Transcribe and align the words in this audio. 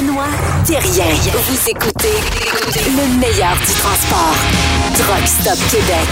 Benoît 0.00 0.26
Thérien. 0.66 1.04
Vous 1.46 1.70
écoutez 1.70 2.18
le 2.74 3.20
meilleur 3.20 3.54
du 3.54 3.72
transport. 3.78 4.34
Truck 4.96 5.26
Stop 5.26 5.58
Québec. 5.70 6.08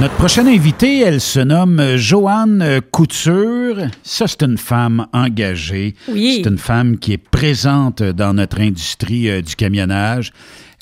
Notre 0.00 0.14
prochaine 0.16 0.48
invitée, 0.48 1.00
elle 1.00 1.20
se 1.20 1.40
nomme 1.40 1.96
Joanne 1.96 2.80
Couture. 2.90 3.76
Ça, 4.02 4.26
c'est 4.26 4.42
une 4.42 4.58
femme 4.58 5.06
engagée. 5.12 5.94
Oui. 6.08 6.42
C'est 6.42 6.50
une 6.50 6.58
femme 6.58 6.98
qui 6.98 7.12
est 7.12 7.18
présente 7.18 8.02
dans 8.02 8.34
notre 8.34 8.60
industrie 8.60 9.30
euh, 9.30 9.40
du 9.40 9.56
camionnage. 9.56 10.32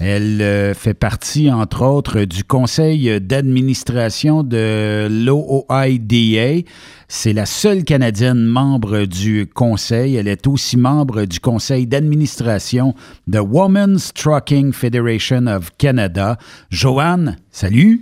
Elle 0.03 0.41
euh, 0.41 0.73
fait 0.73 0.95
partie, 0.95 1.51
entre 1.51 1.85
autres, 1.85 2.21
du 2.25 2.43
conseil 2.43 3.21
d'administration 3.21 4.43
de 4.43 5.09
l'OOIDA. 5.11 6.67
C'est 7.07 7.35
la 7.35 7.45
seule 7.45 7.85
Canadienne 7.85 8.47
membre 8.47 9.05
du 9.05 9.47
conseil. 9.47 10.17
Elle 10.17 10.29
est 10.29 10.47
aussi 10.47 10.79
membre 10.79 11.27
du 11.27 11.39
conseil 11.39 11.87
d'administration 11.87 12.95
de 13.27 13.41
Women's 13.41 14.15
Trucking 14.15 14.73
Federation 14.73 15.47
of 15.47 15.71
Canada. 15.77 16.39
Joanne, 16.71 17.37
salut. 17.51 18.01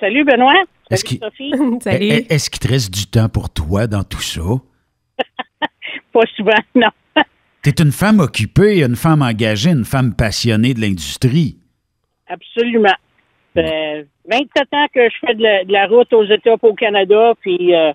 Salut 0.00 0.24
Benoît. 0.24 0.64
Est-ce 0.90 1.02
Salut 1.04 1.18
qu'il- 1.18 1.28
Sophie. 1.58 1.78
Salut. 1.82 2.06
Est- 2.06 2.32
Est-ce 2.32 2.48
qu'il 2.48 2.60
te 2.60 2.68
reste 2.68 2.94
du 2.94 3.06
temps 3.06 3.28
pour 3.28 3.50
toi 3.50 3.86
dans 3.86 4.02
tout 4.04 4.22
ça? 4.22 4.40
Pas 6.12 6.20
souvent, 6.36 6.52
non. 6.74 6.88
Tu 7.66 7.70
es 7.70 7.82
une 7.82 7.90
femme 7.90 8.20
occupée, 8.20 8.84
une 8.84 8.94
femme 8.94 9.22
engagée, 9.22 9.70
une 9.70 9.84
femme 9.84 10.14
passionnée 10.14 10.72
de 10.72 10.80
l'industrie. 10.80 11.56
Absolument. 12.28 12.94
Euh, 13.56 14.04
27 14.30 14.68
ans 14.72 14.86
que 14.94 15.00
je 15.10 15.14
fais 15.26 15.34
de 15.34 15.42
la, 15.42 15.64
de 15.64 15.72
la 15.72 15.88
route 15.88 16.12
aux 16.12 16.22
États 16.26 16.52
et 16.52 16.58
au 16.62 16.74
Canada, 16.74 17.32
puis 17.40 17.74
euh, 17.74 17.92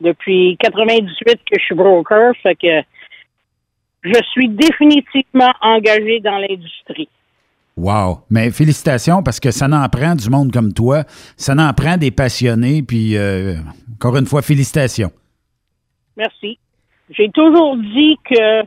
depuis 0.00 0.56
98 0.60 1.40
que 1.44 1.58
je 1.58 1.62
suis 1.62 1.74
broker, 1.74 2.32
fait 2.42 2.54
que 2.54 2.80
je 4.02 4.18
suis 4.30 4.48
définitivement 4.48 5.52
engagé 5.60 6.20
dans 6.20 6.38
l'industrie. 6.38 7.10
Wow! 7.76 8.20
Mais 8.30 8.50
félicitations 8.50 9.22
parce 9.22 9.40
que 9.40 9.50
ça 9.50 9.68
n'en 9.68 9.86
prend 9.90 10.14
du 10.14 10.30
monde 10.30 10.50
comme 10.50 10.72
toi. 10.72 11.04
Ça 11.36 11.54
n'en 11.54 11.74
prend 11.74 11.98
des 11.98 12.12
passionnés. 12.12 12.82
Puis, 12.82 13.18
euh, 13.18 13.56
encore 13.94 14.16
une 14.16 14.24
fois, 14.24 14.40
félicitations. 14.40 15.10
Merci. 16.16 16.58
J'ai 17.10 17.30
toujours 17.30 17.76
dit 17.76 18.16
que 18.24 18.62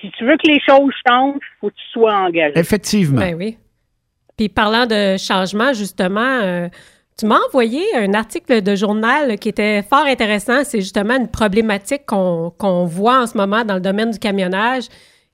si 0.00 0.10
tu 0.12 0.24
veux 0.24 0.36
que 0.36 0.46
les 0.46 0.60
choses 0.60 0.92
changent, 1.06 1.40
faut 1.60 1.68
que 1.68 1.74
tu 1.74 1.90
sois 1.92 2.14
engagé. 2.14 2.58
Effectivement. 2.58 3.20
Ben 3.20 3.34
oui. 3.34 3.58
Puis 4.36 4.48
parlant 4.48 4.86
de 4.86 5.16
changement, 5.18 5.72
justement, 5.72 6.20
euh, 6.20 6.68
tu 7.18 7.26
m'as 7.26 7.38
envoyé 7.48 7.82
un 7.94 8.14
article 8.14 8.62
de 8.62 8.74
journal 8.74 9.38
qui 9.38 9.50
était 9.50 9.82
fort 9.82 10.06
intéressant. 10.06 10.64
C'est 10.64 10.80
justement 10.80 11.16
une 11.16 11.28
problématique 11.28 12.06
qu'on 12.06 12.50
qu'on 12.56 12.86
voit 12.86 13.20
en 13.20 13.26
ce 13.26 13.36
moment 13.36 13.64
dans 13.64 13.74
le 13.74 13.80
domaine 13.80 14.10
du 14.10 14.18
camionnage. 14.18 14.84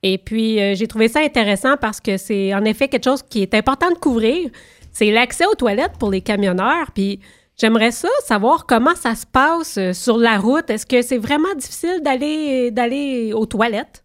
Et 0.02 0.18
puis, 0.18 0.60
euh, 0.60 0.74
j'ai 0.74 0.86
trouvé 0.88 1.08
ça 1.08 1.20
intéressant 1.20 1.76
parce 1.76 2.00
que 2.00 2.16
c'est 2.16 2.54
en 2.54 2.64
effet 2.64 2.88
quelque 2.88 3.04
chose 3.04 3.22
qui 3.22 3.42
est 3.42 3.54
important 3.54 3.90
de 3.90 3.98
couvrir. 3.98 4.50
C'est 4.90 5.10
l'accès 5.10 5.46
aux 5.46 5.54
toilettes 5.54 5.98
pour 5.98 6.10
les 6.10 6.20
camionneurs. 6.20 6.90
Puis, 6.92 7.20
j'aimerais 7.56 7.92
ça, 7.92 8.08
savoir 8.24 8.66
comment 8.66 8.94
ça 8.94 9.14
se 9.14 9.26
passe 9.26 9.78
euh, 9.78 9.92
sur 9.92 10.18
la 10.18 10.38
route. 10.38 10.68
Est-ce 10.68 10.86
que 10.86 11.02
c'est 11.02 11.18
vraiment 11.18 11.54
difficile 11.54 12.00
d'aller 12.02 12.70
d'aller 12.72 13.32
aux 13.32 13.46
toilettes? 13.46 14.02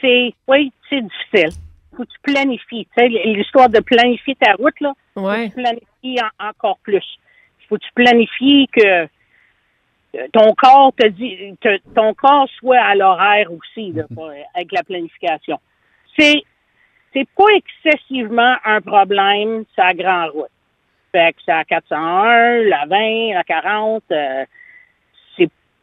C'est, 0.00 0.32
oui, 0.46 0.72
c'est 0.88 1.00
difficile. 1.02 1.50
Faut 1.96 2.04
que 2.04 2.08
tu 2.10 2.18
planifies. 2.22 2.86
Tu 2.86 3.02
sais, 3.02 3.08
l'histoire 3.08 3.68
de 3.68 3.80
planifier 3.80 4.34
ta 4.36 4.52
route, 4.54 4.78
là, 4.80 4.92
Ouais. 5.16 5.48
tu 5.48 5.54
planifies 5.56 6.20
en- 6.40 6.48
encore 6.48 6.78
plus. 6.78 7.04
Il 7.60 7.66
faut 7.66 7.76
que 7.76 7.84
tu 7.84 7.92
planifies 7.94 8.68
que 8.72 9.08
euh, 10.16 10.26
ton 10.32 10.54
corps 10.54 10.92
te 10.96 11.06
dit, 11.08 11.54
que 11.60 11.76
ton 11.94 12.14
corps 12.14 12.48
soit 12.58 12.78
à 12.80 12.94
l'horaire 12.94 13.52
aussi, 13.52 13.92
là, 13.92 14.04
pour- 14.14 14.30
avec 14.54 14.72
la 14.72 14.82
planification. 14.82 15.58
C'est, 16.18 16.42
c'est 17.12 17.28
pas 17.36 17.44
excessivement 17.56 18.56
un 18.64 18.80
problème 18.80 19.64
sur 19.74 19.84
la 19.84 19.94
grande 19.94 20.30
route. 20.30 20.50
Fait 21.12 21.32
que 21.32 21.38
c'est 21.44 21.52
à 21.52 21.64
401, 21.64 22.62
la 22.64 22.86
20, 22.86 23.34
la 23.34 23.44
40, 23.44 24.02
euh, 24.10 24.44
c'est, 24.44 24.48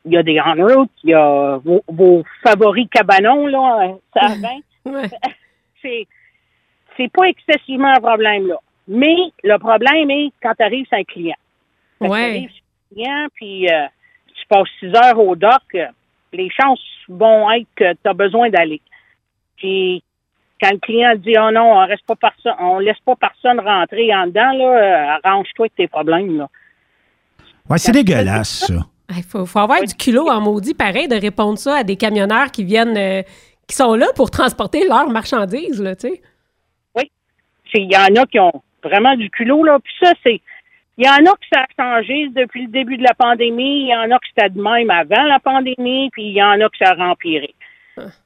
il 0.06 0.14
y 0.14 0.18
a 0.18 0.24
des 0.24 0.36
grandes 0.36 0.62
routes, 0.62 0.92
il 1.04 1.10
y 1.10 1.14
a 1.14 1.58
vos, 1.64 1.84
vos 1.88 2.24
favoris 2.44 2.88
cabanons, 2.90 3.48
là, 3.48 3.88
euh, 3.90 3.94
c'est 4.14 4.24
à 4.24 4.36
20 4.36 4.50
Ouais. 4.86 5.10
c'est 5.82 6.08
c'est 6.96 7.12
pas 7.12 7.24
excessivement 7.24 7.94
un 7.96 8.00
problème 8.00 8.48
là. 8.48 8.60
Mais 8.88 9.16
le 9.44 9.58
problème 9.58 10.12
est 10.12 10.32
quand 10.42 10.54
tu 10.56 10.64
arrives 10.64 10.86
sur 10.86 10.98
un 10.98 11.04
client. 11.04 11.36
Ouais. 12.00 12.48
un 12.48 12.94
client, 12.94 13.28
puis 13.34 13.68
euh, 13.68 13.88
tu 14.28 14.46
passes 14.48 14.70
six 14.80 14.96
heures 14.96 15.20
au 15.20 15.36
dock, 15.36 15.64
euh, 15.74 15.88
les 16.34 16.50
chances 16.52 16.80
vont 17.10 17.52
être 17.52 17.68
que 17.76 17.94
tu 17.94 18.08
as 18.08 18.14
besoin 18.14 18.50
d'aller. 18.50 18.82
Puis 19.58 20.04
quand 20.62 20.72
le 20.72 20.78
client 20.78 21.16
dit 21.16 21.36
Oh 21.40 21.50
non, 21.52 21.74
on 21.74 21.88
reste 21.88 22.06
pas 22.06 22.16
personne, 22.16 22.56
on 22.60 22.78
laisse 22.80 23.00
pas 23.04 23.16
personne 23.16 23.60
rentrer 23.60 24.14
en 24.14 24.28
dedans, 24.28 24.52
là, 24.52 24.66
euh, 24.66 25.20
arrange-toi 25.24 25.66
avec 25.66 25.76
tes 25.76 25.88
problèmes. 25.88 26.38
Là. 26.38 26.50
Ouais, 27.70 27.80
c'est 27.80 27.92
dégueulasse, 27.92 28.68
ça. 28.68 28.86
Il 29.10 29.24
faut, 29.24 29.46
faut 29.46 29.60
avoir 29.60 29.82
du 29.84 29.94
culot 29.94 30.30
en 30.30 30.42
maudit 30.42 30.74
pareil 30.74 31.08
de 31.08 31.16
répondre 31.16 31.58
ça 31.60 31.78
à 31.78 31.84
des 31.84 31.96
camionneurs 31.96 32.52
qui 32.52 32.64
viennent, 32.64 32.98
euh, 32.98 33.22
qui 33.68 33.76
sont 33.76 33.94
là 33.96 34.08
pour 34.16 34.32
transporter 34.40 34.88
leurs 34.88 35.10
marchandises, 35.10 35.82
là, 35.82 35.96
tu 35.96 36.08
sais. 36.10 36.22
C'est- 37.72 37.82
Il 37.82 37.92
y 37.92 37.98
en 37.98 38.16
a 38.22 38.26
qui 38.26 38.40
ont 38.40 38.62
vraiment 38.84 39.16
du 39.16 39.30
culot, 39.30 39.64
là. 39.64 39.80
Puis 39.84 39.94
ça, 40.02 40.14
c'est. 40.24 40.40
Il 40.98 41.06
y 41.06 41.10
en 41.10 41.26
a 41.30 41.34
que 41.36 41.46
ça 41.52 41.62
a 41.62 41.66
changé 42.00 42.30
depuis 42.30 42.64
le 42.64 42.72
début 42.72 42.96
de 42.98 43.04
la 43.04 43.14
pandémie. 43.14 43.82
Il 43.82 43.90
y 43.90 43.96
en 43.96 44.10
a 44.12 44.18
que 44.20 44.26
c'était 44.34 44.50
de 44.50 44.62
même 44.62 44.90
avant 44.90 45.24
la 45.24 45.40
pandémie. 45.40 46.10
Puis 46.12 46.24
il 46.28 46.34
y 46.34 46.42
en 46.42 46.62
a 46.62 46.70
que 46.70 46.78
ça 46.80 46.92
a 46.98 47.04
empiré. 47.10 47.54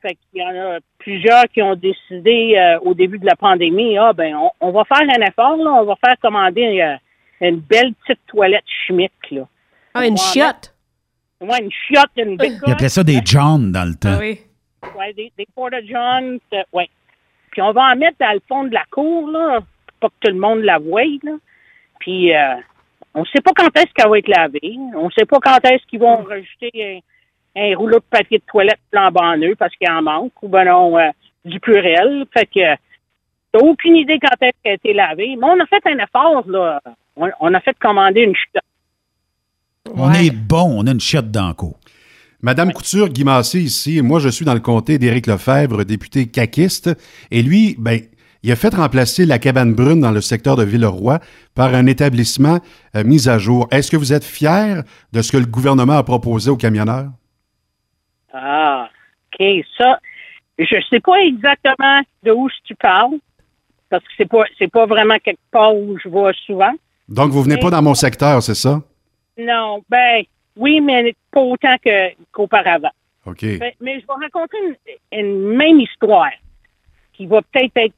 Fait 0.01 0.15
qu'il 0.31 0.41
y 0.41 0.43
en 0.43 0.49
a 0.55 0.77
plusieurs 0.99 1.45
qui 1.53 1.61
ont 1.63 1.75
décidé 1.75 2.55
euh, 2.57 2.79
au 2.81 2.93
début 2.93 3.17
de 3.19 3.25
la 3.25 3.35
pandémie, 3.35 3.97
ah 3.99 4.13
ben 4.13 4.35
on, 4.35 4.49
on 4.61 4.71
va 4.71 4.83
faire 4.83 5.01
un 5.07 5.21
effort, 5.27 5.57
là, 5.57 5.71
on 5.81 5.83
va 5.85 5.95
faire 6.03 6.15
commander 6.21 6.81
euh, 6.81 6.95
une 7.47 7.57
belle 7.59 7.93
petite 8.03 8.19
toilette 8.27 8.63
chimique, 8.87 9.11
là. 9.31 9.41
Ah, 10.01 10.07
une 10.07 10.17
chiotte. 10.17 10.73
Ouais, 11.41 11.59
une 11.63 11.71
chiotte, 11.71 12.11
une 12.17 12.31
Ils 12.31 12.37
bécotte. 12.37 12.69
appelaient 12.69 12.89
ça 12.89 13.03
des 13.03 13.21
John 13.23 13.71
dans 13.71 13.85
le 13.87 13.95
temps. 13.95 14.15
Ah 14.15 14.19
oui. 14.19 14.39
Ouais, 14.97 15.13
des, 15.13 15.31
des 15.37 15.47
Porta 15.55 15.77
John, 15.85 16.39
euh, 16.53 16.63
ouais. 16.73 16.89
Puis 17.51 17.61
on 17.61 17.71
va 17.71 17.91
en 17.91 17.95
mettre 17.95 18.17
dans 18.19 18.33
le 18.33 18.41
fond 18.47 18.63
de 18.65 18.73
la 18.73 18.83
cour, 18.91 19.29
là, 19.29 19.59
pour 19.99 20.09
pas 20.09 20.15
que 20.21 20.27
tout 20.27 20.33
le 20.33 20.39
monde 20.39 20.59
la 20.61 20.77
voie, 20.79 21.03
là. 21.23 21.31
Puis 21.99 22.33
euh, 22.35 22.55
on 23.13 23.25
sait 23.25 23.41
pas 23.41 23.51
quand 23.55 23.75
est-ce 23.77 23.91
qu'elle 23.93 24.09
va 24.09 24.17
être 24.19 24.27
lavée. 24.27 24.77
On 24.95 25.09
sait 25.11 25.25
pas 25.25 25.39
quand 25.41 25.59
est-ce 25.65 25.85
qu'ils 25.87 25.99
vont 25.99 26.23
rajouter 26.23 27.01
un, 27.55 27.61
un 27.61 27.75
rouleau 27.77 27.99
de 27.99 28.05
papier 28.09 28.37
de 28.39 28.43
toilette 28.45 28.79
flambant 28.91 29.35
neuf 29.37 29.55
parce 29.57 29.75
qu'il 29.75 29.89
en 29.89 30.01
manque, 30.01 30.31
ou 30.43 30.47
ben 30.47 30.65
non, 30.65 30.97
euh, 30.97 31.09
du 31.45 31.59
purel. 31.59 32.25
Fait 32.33 32.45
que 32.45 32.75
t'as 33.51 33.59
aucune 33.59 33.95
idée 33.95 34.19
quand 34.19 34.35
est-ce 34.45 34.55
qu'elle 34.63 34.71
a 34.73 34.75
été 34.75 34.93
lavée. 34.93 35.35
Mais 35.37 35.47
on 35.47 35.59
a 35.59 35.65
fait 35.65 35.85
un 35.87 35.97
effort, 35.99 36.43
là. 36.47 36.81
On, 37.15 37.29
on 37.41 37.53
a 37.53 37.59
fait 37.59 37.77
commander 37.79 38.21
une 38.21 38.35
chute. 38.35 38.57
On 39.95 40.11
est 40.13 40.31
bon, 40.31 40.75
on 40.77 40.87
a 40.87 40.91
une 40.91 40.99
chiotte 40.99 41.31
dans 41.31 41.49
le 41.49 41.53
cou. 41.53 41.75
Madame 42.41 42.71
Couture, 42.71 43.09
Guy 43.09 43.23
Massé 43.23 43.59
ici, 43.59 44.01
moi 44.01 44.19
je 44.19 44.29
suis 44.29 44.45
dans 44.45 44.53
le 44.53 44.61
comté 44.61 44.97
d'Éric 44.97 45.27
Lefebvre, 45.27 45.83
député 45.83 46.27
caquiste, 46.27 46.89
et 47.31 47.41
lui, 47.41 47.75
ben, 47.77 47.99
il 48.43 48.51
a 48.51 48.55
fait 48.55 48.73
remplacer 48.73 49.25
la 49.25 49.39
cabane 49.39 49.73
brune 49.73 49.99
dans 49.99 50.11
le 50.11 50.21
secteur 50.21 50.55
de 50.55 50.63
Villeroy 50.63 51.19
par 51.53 51.73
un 51.75 51.85
établissement 51.85 52.59
euh, 52.95 53.03
mis 53.03 53.27
à 53.27 53.37
jour. 53.37 53.67
Est-ce 53.71 53.91
que 53.91 53.97
vous 53.97 54.13
êtes 54.13 54.23
fier 54.23 54.83
de 55.11 55.21
ce 55.21 55.33
que 55.33 55.37
le 55.37 55.45
gouvernement 55.45 55.97
a 55.97 56.03
proposé 56.03 56.49
aux 56.49 56.55
camionneurs? 56.55 57.09
Ah, 58.33 58.87
OK. 59.33 59.45
Ça, 59.77 59.99
je 60.57 60.75
sais 60.89 61.01
pas 61.01 61.19
exactement 61.19 62.01
de 62.23 62.31
où 62.31 62.47
tu 62.63 62.75
parles, 62.75 63.17
parce 63.89 64.03
que 64.03 64.09
c'est 64.17 64.29
pas 64.29 64.43
c'est 64.57 64.71
pas 64.71 64.85
vraiment 64.85 65.17
quelque 65.19 65.39
part 65.51 65.75
où 65.75 65.97
je 66.01 66.07
vais 66.07 66.31
souvent. 66.45 66.71
Donc, 67.09 67.31
vous 67.31 67.43
venez 67.43 67.57
pas 67.57 67.71
dans 67.71 67.81
mon 67.81 67.95
secteur, 67.95 68.41
c'est 68.43 68.55
ça? 68.55 68.81
Non, 69.39 69.81
ben 69.89 70.23
oui, 70.55 70.81
mais 70.81 71.15
pas 71.31 71.41
autant 71.41 71.77
que 71.83 72.09
qu'auparavant. 72.31 72.91
OK. 73.25 73.43
Mais, 73.43 73.75
mais 73.79 73.99
je 73.99 74.05
vais 74.07 74.13
raconter 74.21 74.57
une, 75.11 75.19
une 75.19 75.55
même 75.55 75.79
histoire 75.79 76.31
qui 77.13 77.25
va 77.25 77.41
peut-être 77.41 77.75
être 77.77 77.93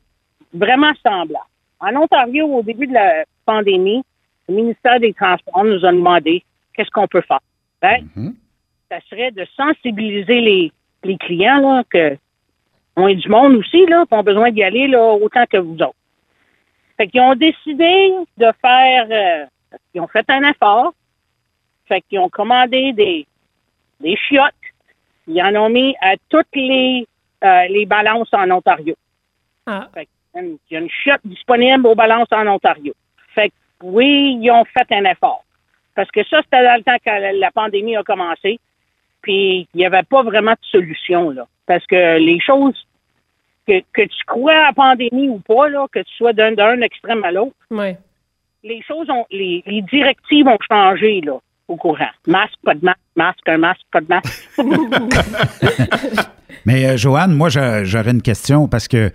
vraiment 0.54 0.94
semblable. 1.04 1.46
En 1.80 1.96
Ontario, 1.96 2.46
au 2.48 2.62
début 2.64 2.88
de 2.88 2.94
la 2.94 3.24
pandémie, 3.46 4.04
le 4.48 4.56
ministère 4.56 5.00
des 5.00 5.14
Transports 5.14 5.64
nous 5.64 5.84
a 5.86 5.92
demandé 5.92 6.44
qu'est-ce 6.74 6.92
qu'on 6.92 7.08
peut 7.08 7.22
faire. 7.22 7.40
Ben, 7.82 8.06
Mhm. 8.16 8.36
ça 8.90 9.00
serait 9.10 9.32
de 9.32 9.46
sensibiliser 9.56 10.42
les, 10.42 10.72
les 11.04 11.18
clients 11.18 11.60
là, 11.60 11.84
que 11.90 12.18
ont 12.98 13.08
du 13.10 13.30
monde 13.30 13.56
aussi, 13.56 13.86
là, 13.88 14.06
qui 14.06 14.14
ont 14.14 14.24
besoin 14.24 14.52
d'y 14.52 14.64
aller 14.64 14.88
là, 14.88 15.14
autant 15.14 15.46
que 15.46 15.58
vous 15.58 15.76
autres. 15.82 15.96
Fait 16.98 17.08
qu'ils 17.08 17.22
ont 17.22 17.36
décidé 17.36 18.12
de 18.38 18.48
faire 18.62 19.08
euh, 19.10 19.46
ils 19.94 20.02
ont 20.02 20.08
fait 20.08 20.26
un 20.30 20.44
effort. 20.50 20.94
Fait 21.92 22.00
qu'ils 22.08 22.20
ont 22.20 22.30
commandé 22.30 22.94
des, 22.94 23.28
des 24.00 24.16
chiottes. 24.16 24.54
Ils 25.28 25.44
en 25.44 25.54
ont 25.58 25.68
mis 25.68 25.94
à 26.00 26.14
toutes 26.30 26.48
les, 26.56 27.06
euh, 27.44 27.68
les 27.68 27.86
balances 27.86 28.30
en 28.32 28.50
Ontario. 28.50 28.96
Ah. 29.66 29.90
Fait 29.94 30.08
qu'il 30.34 30.58
y 30.70 30.76
a 30.78 30.80
une 30.80 30.90
chiotte 30.90 31.20
disponible 31.26 31.86
aux 31.86 31.96
balances 31.96 32.32
en 32.32 32.48
Ontario. 32.48 32.94
Fait 33.36 33.50
que 33.50 33.54
oui, 33.84 34.40
ils 34.42 34.50
ont 34.52 34.64
fait 34.64 34.90
un 34.96 35.04
effort. 35.04 35.44
Parce 35.94 36.10
que 36.12 36.24
ça, 36.30 36.42
c'était 36.44 36.64
dans 36.64 36.78
le 36.78 36.84
temps 36.84 36.96
que 37.06 37.38
la 37.38 37.52
pandémie 37.52 37.98
a 37.98 38.04
commencé. 38.04 38.58
Puis 39.22 39.68
il 39.74 39.78
n'y 39.78 39.86
avait 39.86 40.04
pas 40.04 40.24
vraiment 40.24 40.54
de 40.54 40.66
solution, 40.72 41.32
là. 41.32 41.46
Parce 41.66 41.86
que 41.88 42.20
les 42.20 42.40
choses, 42.40 42.88
que, 43.68 43.82
que 43.92 44.04
tu 44.04 44.24
crois 44.26 44.54
à 44.54 44.68
la 44.68 44.74
pandémie 44.74 45.28
ou 45.28 45.40
pas, 45.40 45.68
là, 45.68 45.88
que 45.92 46.00
tu 46.00 46.14
sois 46.16 46.32
d'un, 46.32 46.80
extrême 46.80 47.26
à 47.26 47.34
l'autre, 47.34 47.56
les 48.64 48.82
choses 48.82 49.10
ont, 49.10 49.26
les, 49.30 49.62
les 49.66 49.82
directives 49.82 50.48
ont 50.48 50.58
changé, 50.70 51.20
là, 51.20 51.38
au 51.72 51.78
courant. 51.78 52.10
Masque, 52.28 52.54
pas 52.64 52.76
de 52.76 52.84
masque, 52.84 53.00
masque, 53.16 53.48
un 53.48 53.58
masque, 53.58 53.82
pas 53.92 54.02
de 54.02 54.08
masque. 54.08 54.48
Mais 56.66 56.86
euh, 56.86 56.98
Joanne, 56.98 57.34
moi, 57.34 57.50
j'a- 57.50 57.84
j'aurais 57.84 58.12
une 58.12 58.22
question 58.22 58.68
parce 58.68 58.88
que 58.88 59.12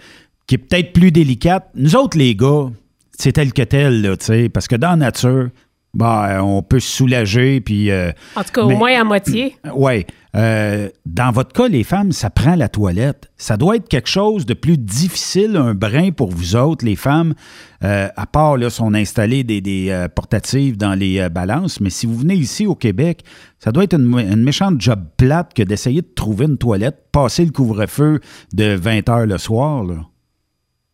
qui 0.46 0.56
est 0.56 0.58
peut-être 0.58 0.92
plus 0.92 1.10
délicate. 1.12 1.68
Nous 1.74 1.96
autres, 1.96 2.18
les 2.18 2.34
gars, 2.34 2.66
c'est 3.12 3.32
tel 3.32 3.52
que 3.52 3.62
tel, 3.62 4.02
là, 4.02 4.14
parce 4.52 4.68
que 4.68 4.76
dans 4.76 4.90
la 4.90 4.96
nature, 4.96 5.48
ben, 5.96 6.40
on 6.42 6.62
peut 6.62 6.80
se 6.80 6.96
soulager, 6.96 7.60
puis... 7.60 7.90
euh, 7.90 8.12
En 8.36 8.44
tout 8.44 8.52
cas, 8.52 8.62
au 8.62 8.70
moins 8.70 9.00
à 9.00 9.04
moitié. 9.04 9.56
Oui. 9.74 10.04
Euh, 10.34 10.90
dans 11.06 11.30
votre 11.30 11.54
cas, 11.54 11.66
les 11.66 11.82
femmes, 11.82 12.12
ça 12.12 12.28
prend 12.28 12.56
la 12.56 12.68
toilette. 12.68 13.30
Ça 13.38 13.56
doit 13.56 13.76
être 13.76 13.88
quelque 13.88 14.08
chose 14.10 14.44
de 14.44 14.52
plus 14.52 14.76
difficile, 14.76 15.56
un 15.56 15.72
brin 15.72 16.10
pour 16.10 16.30
vous 16.30 16.56
autres, 16.56 16.84
les 16.84 16.96
femmes, 16.96 17.32
euh, 17.82 18.08
à 18.14 18.26
part, 18.26 18.58
là, 18.58 18.68
si 18.68 18.82
on 18.82 18.92
a 18.92 18.98
installé 18.98 19.44
des, 19.44 19.62
des, 19.62 19.88
euh, 19.88 20.08
portatives 20.08 20.76
dans 20.76 20.92
les 20.94 21.20
euh, 21.20 21.30
balances. 21.30 21.80
Mais 21.80 21.88
si 21.88 22.04
vous 22.04 22.16
venez 22.18 22.34
ici 22.34 22.66
au 22.66 22.74
Québec, 22.74 23.22
ça 23.58 23.72
doit 23.72 23.84
être 23.84 23.94
une, 23.94 24.12
une 24.18 24.42
méchante 24.42 24.78
job 24.78 25.00
plate 25.16 25.54
que 25.54 25.62
d'essayer 25.62 26.02
de 26.02 26.12
trouver 26.14 26.44
une 26.44 26.58
toilette, 26.58 27.04
passer 27.12 27.46
le 27.46 27.50
couvre-feu 27.52 28.20
de 28.52 28.74
20 28.74 29.08
heures 29.08 29.26
le 29.26 29.38
soir. 29.38 29.84
Là. 29.84 29.94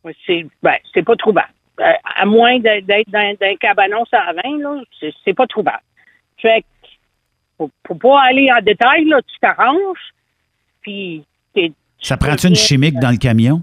Ouais, 0.05 0.15
c'est 0.25 0.47
ben, 0.63 0.75
c'est 0.95 1.05
pas 1.05 1.17
trouvable. 1.17 1.49
Euh, 1.83 1.93
à 2.21 2.25
moins 2.27 2.59
d'être 2.61 2.87
dans, 2.87 3.03
dans 3.11 3.37
un 3.47 3.57
cabanon 3.57 4.05
sans 4.11 4.33
vin, 4.35 4.59
là, 4.59 4.81
c'est- 5.01 5.35
pas 5.35 5.47
trouvable. 5.47 5.83
Fait 6.39 6.63
que, 7.59 7.65
faut 7.87 7.95
pas 7.97 8.23
aller 8.23 8.49
en 8.57 8.63
détail, 8.63 9.05
là, 9.07 9.21
tu 9.23 9.35
t'arranges, 9.41 10.13
puis 10.83 11.25
Ça 12.01 12.17
tu 12.17 12.25
prend-tu 12.25 12.47
une 12.49 12.55
chimique 12.55 12.99
dans 13.01 13.11
le 13.11 13.17
camion? 13.17 13.63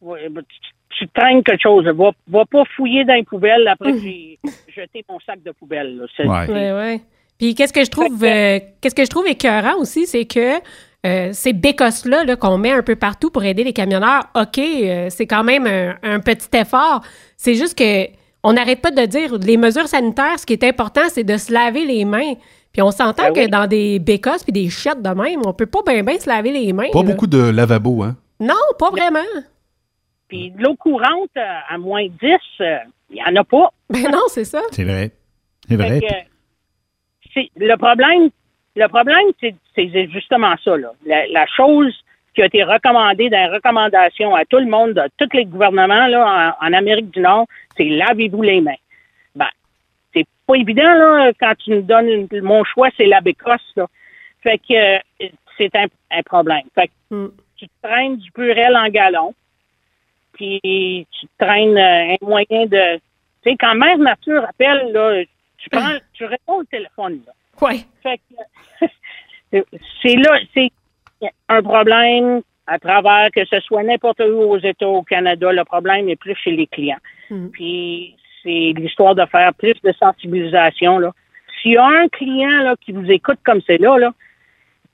Ouais, 0.00 0.28
ben, 0.28 0.42
tu, 0.48 0.56
tu 0.98 1.08
traînes 1.08 1.42
quelque 1.42 1.62
chose. 1.62 1.84
Va, 1.86 2.10
va 2.28 2.44
pas 2.44 2.64
fouiller 2.76 3.04
dans 3.04 3.14
les 3.14 3.22
poubelles 3.24 3.66
après 3.68 3.92
que 3.92 3.98
j'ai 4.00 4.38
jeté 4.74 5.04
mon 5.08 5.18
sac 5.20 5.42
de 5.42 5.50
poubelle. 5.52 5.96
là. 5.96 6.06
Ouais. 6.24 6.50
Ouais, 6.52 6.72
ouais. 6.72 7.00
Puis 7.38 7.54
qu'est-ce 7.54 7.72
que 7.72 7.84
je 7.84 7.90
trouve, 7.90 8.22
euh, 8.24 8.58
qu'est-ce 8.80 8.94
que 8.94 9.04
je 9.04 9.10
trouve 9.10 9.26
écœurant 9.26 9.76
aussi, 9.78 10.06
c'est 10.06 10.24
que 10.24 10.58
euh, 11.06 11.30
ces 11.32 11.52
bécosses-là 11.52 12.24
là, 12.24 12.36
qu'on 12.36 12.58
met 12.58 12.72
un 12.72 12.82
peu 12.82 12.96
partout 12.96 13.30
pour 13.30 13.44
aider 13.44 13.62
les 13.64 13.72
camionneurs, 13.72 14.24
OK, 14.34 14.58
euh, 14.58 15.06
c'est 15.10 15.26
quand 15.26 15.44
même 15.44 15.66
un, 15.66 15.94
un 16.02 16.20
petit 16.20 16.48
effort. 16.54 17.02
C'est 17.36 17.54
juste 17.54 17.78
que 17.78 18.06
on 18.42 18.52
n'arrête 18.52 18.80
pas 18.82 18.90
de 18.90 19.04
dire 19.06 19.38
les 19.38 19.56
mesures 19.56 19.88
sanitaires, 19.88 20.38
ce 20.38 20.46
qui 20.46 20.52
est 20.52 20.64
important, 20.64 21.02
c'est 21.08 21.24
de 21.24 21.36
se 21.36 21.52
laver 21.52 21.84
les 21.84 22.04
mains. 22.04 22.34
Puis 22.72 22.82
on 22.82 22.90
s'entend 22.90 23.24
Ben 23.24 23.32
oui. 23.34 23.44
que 23.46 23.50
dans 23.50 23.66
des 23.66 23.98
bécosses 23.98 24.44
puis 24.44 24.52
des 24.52 24.68
chiottes 24.68 25.00
de 25.02 25.08
même, 25.08 25.40
on 25.46 25.52
peut 25.54 25.66
pas 25.66 25.80
bien 25.86 26.02
bien 26.02 26.18
se 26.18 26.28
laver 26.28 26.52
les 26.52 26.72
mains. 26.72 26.90
Pas 26.92 27.02
là. 27.02 27.10
beaucoup 27.10 27.26
de 27.26 27.38
lavabo, 27.50 28.02
hein? 28.02 28.16
Non, 28.38 28.54
pas 28.78 28.90
vraiment. 28.90 29.18
Puis 30.28 30.50
de 30.50 30.62
l'eau 30.62 30.74
courante 30.76 31.30
euh, 31.36 31.40
à 31.68 31.78
moins 31.78 32.06
10, 32.06 32.10
euh, 32.60 32.76
il 33.10 33.14
n'y 33.14 33.22
en 33.22 33.40
a 33.40 33.44
pas. 33.44 33.72
Ben 33.90 34.10
non, 34.12 34.22
c'est 34.28 34.44
ça. 34.44 34.60
C'est 34.72 34.84
vrai. 34.84 35.12
C'est 35.68 35.76
vrai. 35.76 36.00
Fait 36.00 36.06
que, 36.06 36.14
c'est- 37.34 37.50
le 37.56 37.76
problème, 37.76 38.30
le 38.76 38.88
problème, 38.88 39.26
c'est 39.40 40.08
justement 40.10 40.54
ça. 40.62 40.76
Là. 40.76 40.92
La, 41.04 41.26
la 41.28 41.46
chose 41.46 41.94
qui 42.34 42.42
a 42.42 42.46
été 42.46 42.62
recommandée 42.62 43.30
dans 43.30 43.38
les 43.48 43.54
recommandations 43.56 44.34
à 44.34 44.44
tout 44.44 44.58
le 44.58 44.66
monde, 44.66 44.92
de 44.92 45.02
tous 45.18 45.34
les 45.34 45.46
gouvernements 45.46 46.06
là, 46.06 46.54
en, 46.60 46.66
en 46.66 46.72
Amérique 46.74 47.10
du 47.10 47.20
Nord, 47.20 47.46
c'est 47.76 47.84
lavez-vous 47.88 48.42
les 48.42 48.60
mains. 48.60 48.74
Ben, 49.34 49.48
c'est 50.12 50.26
pas 50.46 50.54
évident 50.56 50.82
là, 50.94 51.32
quand 51.40 51.54
tu 51.58 51.70
nous 51.70 51.82
donnes 51.82 52.08
une- 52.30 52.42
mon 52.42 52.62
choix, 52.64 52.90
c'est 52.96 53.06
la 53.06 53.20
bécosse. 53.22 53.72
Là. 53.76 53.86
Fait 54.42 54.58
que 54.58 54.74
euh, 54.74 55.28
c'est 55.56 55.74
un, 55.74 55.86
un 56.10 56.22
problème. 56.22 56.62
Fait 56.74 56.88
que 56.88 56.92
Mm. 57.14 57.30
tu 57.56 57.66
te 57.68 57.72
traînes 57.82 58.16
du 58.16 58.30
purel 58.32 58.76
en 58.76 58.88
galon, 58.88 59.32
puis 60.34 60.60
tu 61.10 61.26
te 61.26 61.44
traînes 61.44 61.78
euh, 61.78 62.14
un 62.14 62.16
moyen 62.20 62.66
de. 62.66 62.96
Tu 62.96 63.50
sais, 63.52 63.56
quand 63.58 63.74
Mère 63.76 63.96
Nature 63.98 64.44
appelle, 64.44 64.92
là, 64.92 65.22
tu 65.58 65.70
prends, 65.70 65.96
tu 66.12 66.24
réponds 66.24 66.56
au 66.60 66.64
téléphone. 66.64 67.20
Là. 67.26 67.32
Ouais. 67.60 67.80
C'est 70.02 70.16
là, 70.16 70.38
c'est 70.54 70.70
un 71.48 71.62
problème 71.62 72.42
à 72.66 72.78
travers 72.78 73.30
que 73.34 73.44
ce 73.44 73.60
soit 73.60 73.82
n'importe 73.84 74.20
où 74.20 74.40
aux 74.50 74.58
États, 74.58 74.88
au 74.88 75.02
Canada, 75.02 75.52
le 75.52 75.64
problème 75.64 76.08
est 76.08 76.16
plus 76.16 76.34
chez 76.34 76.50
les 76.50 76.66
clients. 76.66 76.98
Mm. 77.30 77.48
Puis 77.50 78.16
c'est 78.42 78.72
l'histoire 78.76 79.14
de 79.14 79.24
faire 79.26 79.54
plus 79.54 79.74
de 79.82 79.92
sensibilisation. 79.92 80.98
Là. 80.98 81.12
S'il 81.62 81.72
y 81.72 81.76
a 81.76 81.86
un 81.86 82.08
client 82.08 82.62
là, 82.62 82.74
qui 82.80 82.92
vous 82.92 83.08
écoute 83.10 83.38
comme 83.44 83.60
c'est 83.66 83.78
là, 83.78 83.96
là, 83.98 84.12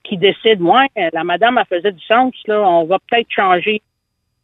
qui 0.03 0.17
décide, 0.17 0.59
moi, 0.59 0.85
la 0.95 1.23
madame, 1.23 1.57
elle 1.57 1.77
faisait 1.77 1.91
du 1.91 2.03
sens, 2.05 2.33
là, 2.45 2.61
on 2.61 2.85
va 2.85 2.99
peut-être 3.09 3.29
changer 3.31 3.81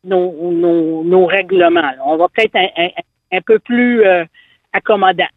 nos, 0.04 0.52
nos, 0.52 1.04
nos 1.04 1.26
règlements. 1.28 1.82
là. 1.82 1.98
On 2.06 2.18
va 2.18 2.28
peut-être 2.30 2.56
un, 2.56 2.68
un- 2.78 3.38
un 3.38 3.42
peu 3.42 3.60
plus 3.60 4.04
euh, 4.06 4.26
accommodant. 4.74 5.28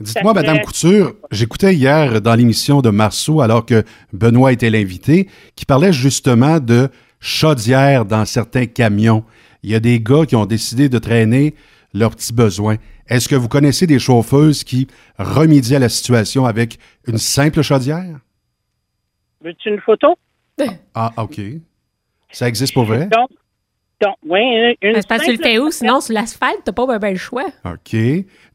Dites-moi, 0.00 0.34
Madame 0.34 0.60
Couture, 0.60 1.14
j'écoutais 1.30 1.74
hier 1.74 2.20
dans 2.20 2.34
l'émission 2.34 2.82
de 2.82 2.90
Marceau, 2.90 3.40
alors 3.40 3.64
que 3.64 3.84
Benoît 4.12 4.52
était 4.52 4.68
l'invité, 4.68 5.28
qui 5.54 5.64
parlait 5.64 5.92
justement 5.92 6.58
de 6.58 6.90
chaudière 7.20 8.04
dans 8.04 8.24
certains 8.24 8.66
camions. 8.66 9.24
Il 9.62 9.70
y 9.70 9.74
a 9.74 9.80
des 9.80 10.00
gars 10.00 10.26
qui 10.26 10.34
ont 10.34 10.46
décidé 10.46 10.88
de 10.88 10.98
traîner 10.98 11.54
leurs 11.94 12.10
petits 12.10 12.32
besoins. 12.32 12.76
Est-ce 13.06 13.28
que 13.28 13.36
vous 13.36 13.48
connaissez 13.48 13.86
des 13.86 14.00
chauffeuses 14.00 14.64
qui 14.64 14.88
remédient 15.16 15.76
à 15.76 15.80
la 15.80 15.88
situation 15.88 16.44
avec 16.44 16.78
une 17.06 17.18
simple 17.18 17.62
chaudière? 17.62 18.18
Veux-tu 19.42 19.68
une 19.68 19.80
photo? 19.80 20.16
Ah, 20.94 21.12
OK. 21.18 21.40
Ça 22.30 22.48
existe 22.48 22.74
pour 22.74 22.84
vrai? 22.84 23.06
Donc, 23.06 23.28
donc 24.00 24.16
oui, 24.26 24.76
une, 24.82 24.94
C'est 24.94 25.08
parce 25.08 25.22
que 25.22 25.30
tu 25.30 25.36
le 25.36 25.42
fais 25.42 25.58
où? 25.58 25.70
Sinon, 25.70 26.00
sur 26.00 26.14
l'asphalte, 26.14 26.60
t'as 26.64 26.72
pas 26.72 26.98
ben 26.98 27.10
le 27.12 27.18
choix. 27.18 27.46
OK. 27.64 27.96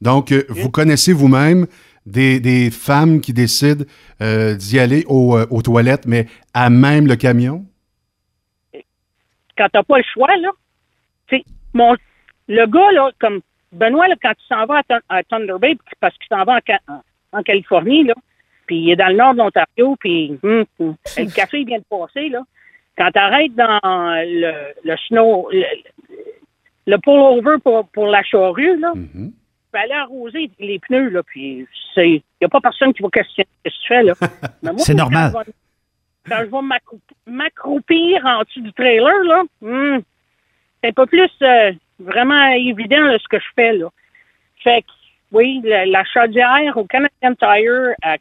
Donc, 0.02 0.32
euh, 0.32 0.44
vous 0.50 0.70
connaissez 0.70 1.14
vous-même 1.14 1.66
des, 2.06 2.40
des 2.40 2.72
femmes 2.72 3.22
qui 3.22 3.34
décident 3.34 3.86
euh, 4.22 4.56
d'y 4.56 4.80
aller 4.80 5.06
au, 5.08 5.38
euh, 5.38 5.46
aux 5.50 5.62
toilettes, 5.62 6.06
mais 6.06 6.28
à 6.54 6.70
même 6.70 7.08
le 7.08 7.16
camion? 7.16 7.66
quand 9.58 9.68
t'as 9.74 9.84
pas 9.84 9.98
le 9.98 10.04
choix, 10.14 10.34
là, 10.38 10.52
tu 11.28 11.44
mon, 11.74 11.94
le 12.48 12.66
gars, 12.66 12.92
là, 12.94 13.12
comme 13.20 13.42
Benoît, 13.74 14.08
là, 14.08 14.16
quand 14.22 14.32
tu 14.32 14.46
s'en 14.48 14.66
vas 14.66 14.78
à, 14.78 14.84
Thun- 14.84 15.02
à 15.10 15.22
Thunder 15.24 15.56
Bay, 15.60 15.78
parce 16.00 16.16
qu'il 16.18 16.28
s'en 16.30 16.46
va 16.46 16.56
en, 16.56 16.60
Ca- 16.66 16.80
en- 16.88 17.02
en 17.38 17.44
Californie, 17.44 18.06
là, 18.06 18.14
puis 18.68 18.78
il 18.78 18.92
est 18.92 18.96
dans 18.96 19.10
le 19.10 19.16
nord 19.18 19.34
de 19.34 19.40
l'Ontario, 19.40 19.98
puis 20.00 20.40
hum, 20.42 20.64
hum, 20.80 20.96
le 21.18 21.36
café 21.36 21.60
il 21.60 21.68
vient 21.68 21.80
de 21.80 21.84
passer, 21.90 22.30
là, 22.30 22.42
quand 23.00 23.12
t'arrêtes 23.12 23.56
dans 23.56 23.80
le, 23.84 24.74
le 24.84 24.98
snow, 25.08 25.50
le, 25.52 25.64
le 26.86 26.98
pull-over 26.98 27.56
pour, 27.64 27.88
pour 27.90 28.08
la 28.08 28.22
charrue, 28.24 28.78
là, 28.80 28.92
Mhm. 28.96 29.32
tu 29.32 29.72
peux 29.72 29.78
aller 29.80 29.94
arroser 29.94 30.52
les 30.60 30.80
pneus, 30.80 31.10
là, 31.10 31.22
puis 31.24 31.66
il 31.98 32.04
n'y 32.42 32.46
a 32.46 32.50
pas 32.50 32.60
personne 32.62 32.94
qui 32.94 33.02
va 33.02 33.10
questionner 33.10 33.48
ce 33.66 33.70
que 33.70 33.76
tu 33.76 33.88
fais, 33.88 34.04
là. 34.04 34.14
C'est 34.78 34.94
normal. 34.94 35.32
Quand 36.28 36.40
je 36.40 36.46
vais 36.46 36.62
m'accroup- 36.62 37.16
m'accroupir 37.26 38.26
en 38.26 38.42
dessous 38.44 38.62
du 38.62 38.74
trailer, 38.74 39.24
là, 39.24 39.44
hum, 39.62 40.02
c'est 40.84 40.94
peu 40.94 41.06
plus 41.06 41.30
euh, 41.42 41.72
vraiment 42.00 42.48
évident, 42.54 43.02
là, 43.02 43.18
ce 43.20 43.28
que 43.28 43.40
je 43.40 43.48
fais, 43.56 43.74
là. 43.74 43.88
Fait 44.64 44.82
que, 44.82 44.88
oui, 45.32 45.62
la, 45.64 45.86
la 45.86 46.04
chaudière 46.04 46.76
au 46.78 46.84
Canadian 46.86 47.34
Tire, 47.36 47.96
elle, 48.04 48.20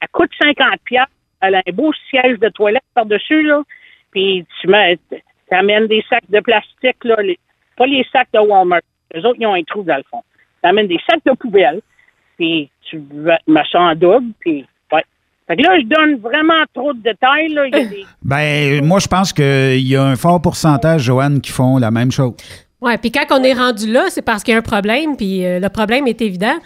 elle 0.00 0.08
coûte 0.12 0.30
50 0.40 0.80
piastres. 0.84 1.12
Elle 1.40 1.54
a 1.54 1.62
un 1.66 1.72
beau 1.72 1.90
siège 2.10 2.38
de 2.38 2.48
toilette 2.50 2.82
par-dessus, 2.94 3.42
là. 3.44 3.62
Puis 4.12 4.44
tu 4.60 4.68
mets, 4.68 4.98
t'amènes 5.48 5.86
des 5.86 6.04
sacs 6.08 6.28
de 6.28 6.40
plastique, 6.40 6.96
là, 7.04 7.16
les- 7.22 7.38
pas 7.76 7.86
les 7.86 8.04
sacs 8.12 8.28
de 8.34 8.38
Walmart. 8.40 8.80
Les 9.14 9.24
autres, 9.24 9.36
ils 9.40 9.46
ont 9.46 9.54
un 9.54 9.62
trou 9.62 9.82
dans 9.82 9.96
le 9.96 10.02
fond. 10.10 10.22
T'amènes 10.62 10.88
des 10.88 10.98
sacs 11.08 11.20
de 11.24 11.32
poubelle, 11.32 11.80
puis 12.36 12.70
tu 12.88 13.02
mets 13.46 13.62
ça 13.70 13.80
en 13.80 13.94
double, 13.94 14.32
puis 14.40 14.66
ouais. 14.92 15.04
Fait 15.46 15.56
que 15.56 15.62
là, 15.62 15.78
je 15.80 15.86
donne 15.86 16.16
vraiment 16.20 16.62
trop 16.74 16.92
de 16.92 17.00
détails, 17.00 17.48
là. 17.48 17.66
Il 17.66 17.74
y 17.76 17.80
a 17.80 17.84
des... 17.86 18.04
Ben, 18.22 18.84
moi, 18.84 18.98
je 19.00 19.08
pense 19.08 19.32
qu'il 19.32 19.86
y 19.86 19.96
a 19.96 20.02
un 20.04 20.16
fort 20.16 20.40
pourcentage, 20.42 21.02
Joanne, 21.02 21.40
qui 21.40 21.50
font 21.50 21.78
la 21.78 21.90
même 21.90 22.10
chose. 22.12 22.34
Ouais, 22.80 22.96
puis 22.98 23.10
quand 23.10 23.26
on 23.38 23.42
est 23.42 23.52
rendu 23.52 23.90
là, 23.92 24.04
c'est 24.08 24.22
parce 24.22 24.42
qu'il 24.42 24.52
y 24.52 24.54
a 24.54 24.58
un 24.58 24.62
problème, 24.62 25.16
puis 25.16 25.44
euh, 25.44 25.58
le 25.60 25.68
problème 25.68 26.06
est 26.06 26.20
évident. 26.22 26.56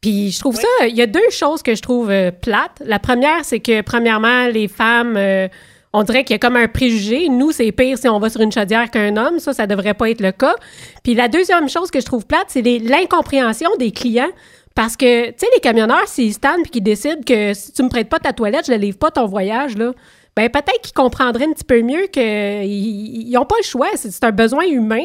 Puis 0.00 0.30
je 0.32 0.38
trouve 0.40 0.56
ça, 0.56 0.68
il 0.86 0.94
y 0.94 1.00
a 1.00 1.06
deux 1.06 1.30
choses 1.30 1.62
que 1.62 1.74
je 1.74 1.80
trouve 1.80 2.10
euh, 2.10 2.30
plates. 2.30 2.82
La 2.84 2.98
première, 2.98 3.42
c'est 3.44 3.60
que 3.60 3.80
premièrement, 3.80 4.48
les 4.52 4.68
femmes, 4.68 5.16
euh, 5.16 5.48
on 5.94 6.02
dirait 6.02 6.24
qu'il 6.24 6.34
y 6.34 6.36
a 6.36 6.38
comme 6.40 6.56
un 6.56 6.66
préjugé. 6.66 7.28
Nous, 7.28 7.52
c'est 7.52 7.70
pire 7.70 7.96
si 7.96 8.08
on 8.08 8.18
va 8.18 8.28
sur 8.28 8.40
une 8.40 8.50
chaudière 8.50 8.90
qu'un 8.90 9.16
homme. 9.16 9.38
Ça, 9.38 9.52
ça 9.52 9.68
devrait 9.68 9.94
pas 9.94 10.10
être 10.10 10.20
le 10.20 10.32
cas. 10.32 10.56
Puis 11.04 11.14
la 11.14 11.28
deuxième 11.28 11.68
chose 11.68 11.90
que 11.92 12.00
je 12.00 12.04
trouve 12.04 12.26
plate, 12.26 12.46
c'est 12.48 12.62
l'incompréhension 12.62 13.70
des 13.78 13.92
clients. 13.92 14.30
Parce 14.74 14.96
que, 14.96 15.28
tu 15.28 15.34
sais, 15.38 15.46
les 15.54 15.60
camionneurs, 15.60 16.08
s'ils 16.08 16.34
standent 16.34 16.62
puis 16.62 16.72
qu'ils 16.72 16.82
décident 16.82 17.22
que 17.24 17.54
si 17.54 17.72
tu 17.72 17.84
me 17.84 17.88
prêtes 17.88 18.08
pas 18.08 18.18
ta 18.18 18.32
toilette, 18.32 18.66
je 18.66 18.72
ne 18.72 18.76
livre 18.78 18.98
pas 18.98 19.12
ton 19.12 19.26
voyage, 19.26 19.76
là, 19.76 19.92
ben 20.36 20.50
peut-être 20.50 20.80
qu'ils 20.82 20.94
comprendraient 20.94 21.44
un 21.44 21.52
petit 21.52 21.62
peu 21.62 21.80
mieux 21.80 22.08
qu'ils 22.10 23.30
n'ont 23.30 23.46
pas 23.46 23.54
le 23.60 23.64
choix. 23.64 23.86
C'est 23.94 24.24
un 24.24 24.32
besoin 24.32 24.64
humain. 24.64 25.04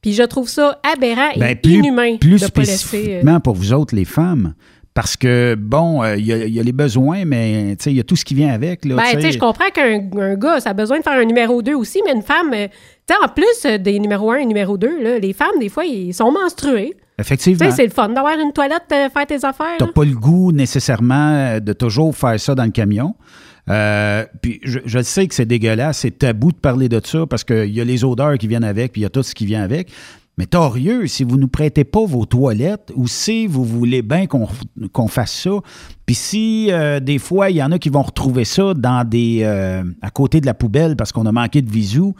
Puis 0.00 0.14
je 0.14 0.22
trouve 0.22 0.48
ça 0.48 0.80
aberrant 0.90 1.32
Ben, 1.36 1.50
et 1.50 1.56
plus, 1.56 1.74
inhumain 1.74 2.16
plus 2.16 2.40
de 2.40 2.46
pas 2.46 2.62
laisser... 2.62 3.20
euh, 3.22 3.38
pour 3.40 3.54
vous 3.54 3.74
autres, 3.74 3.94
les 3.94 4.06
femmes, 4.06 4.54
Parce 4.92 5.16
que, 5.16 5.54
bon, 5.54 6.02
euh, 6.02 6.16
il 6.16 6.26
y, 6.26 6.32
a- 6.32 6.44
il 6.44 6.52
y 6.52 6.58
a 6.58 6.62
les 6.64 6.72
besoins, 6.72 7.24
mais 7.24 7.76
il 7.86 7.92
y 7.92 8.00
a 8.00 8.02
tout 8.02 8.16
ce 8.16 8.24
qui 8.24 8.34
vient 8.34 8.52
avec. 8.52 8.84
Là, 8.84 8.96
Ben, 8.96 9.30
je 9.32 9.38
comprends 9.38 9.70
qu'un 9.72 10.00
un 10.18 10.34
gars, 10.34 10.58
ça 10.60 10.70
a 10.70 10.74
besoin 10.74 10.98
de 10.98 11.04
faire 11.04 11.12
un 11.18 11.24
numéro 11.24 11.62
2 11.62 11.74
aussi, 11.74 12.00
mais 12.04 12.12
une 12.12 12.22
femme, 12.22 12.52
euh, 12.52 12.66
tu 13.06 13.14
en 13.14 13.28
plus 13.28 13.78
des 13.80 13.98
numéros 14.00 14.32
1 14.32 14.38
et 14.38 14.46
numéro 14.46 14.76
2, 14.76 15.00
là, 15.02 15.18
les 15.20 15.32
femmes, 15.32 15.58
des 15.60 15.68
fois, 15.68 15.84
ils 15.84 16.12
sont 16.12 16.32
menstruées. 16.32 16.94
Effectivement. 17.18 17.70
c'est 17.70 17.84
le 17.84 17.90
fun 17.90 18.08
d'avoir 18.08 18.38
une 18.38 18.52
toilette, 18.52 18.84
euh, 18.92 19.08
faire 19.10 19.26
tes 19.26 19.44
affaires. 19.44 19.76
T'as 19.78 19.86
pas 19.88 20.04
le 20.04 20.14
goût 20.14 20.52
nécessairement 20.52 21.58
de 21.60 21.72
toujours 21.74 22.16
faire 22.16 22.40
ça 22.40 22.54
dans 22.54 22.64
le 22.64 22.70
camion. 22.70 23.14
Euh, 23.68 24.24
puis 24.42 24.58
je, 24.64 24.80
je 24.86 25.02
sais 25.02 25.26
que 25.28 25.34
c'est 25.34 25.44
dégueulasse, 25.44 25.98
c'est 25.98 26.18
tabou 26.18 26.50
de 26.50 26.56
parler 26.56 26.88
de 26.88 27.00
ça 27.04 27.26
parce 27.28 27.44
qu'il 27.44 27.68
y 27.72 27.80
a 27.80 27.84
les 27.84 28.04
odeurs 28.04 28.36
qui 28.38 28.48
viennent 28.48 28.64
avec, 28.64 28.92
puis 28.92 29.02
il 29.02 29.04
y 29.04 29.06
a 29.06 29.10
tout 29.10 29.22
ce 29.22 29.34
qui 29.34 29.44
vient 29.46 29.62
avec. 29.62 29.90
Mais 30.40 30.46
torieux, 30.46 31.06
si 31.06 31.22
vous 31.22 31.36
ne 31.36 31.42
nous 31.42 31.48
prêtez 31.48 31.84
pas 31.84 32.06
vos 32.06 32.24
toilettes 32.24 32.94
ou 32.96 33.06
si 33.06 33.46
vous 33.46 33.62
voulez 33.62 34.00
bien 34.00 34.26
qu'on 34.26 35.06
fasse 35.06 35.34
ça, 35.34 35.50
puis 36.06 36.14
si 36.14 36.68
euh, 36.70 36.98
des 36.98 37.18
fois 37.18 37.50
il 37.50 37.56
y 37.56 37.62
en 37.62 37.70
a 37.72 37.78
qui 37.78 37.90
vont 37.90 38.00
retrouver 38.00 38.46
ça 38.46 38.72
dans 38.72 39.06
des 39.06 39.40
euh, 39.42 39.84
à 40.00 40.08
côté 40.08 40.40
de 40.40 40.46
la 40.46 40.54
poubelle 40.54 40.96
parce 40.96 41.12
qu'on 41.12 41.26
a 41.26 41.32
manqué 41.32 41.60
de 41.60 41.70
visou, 41.70 42.14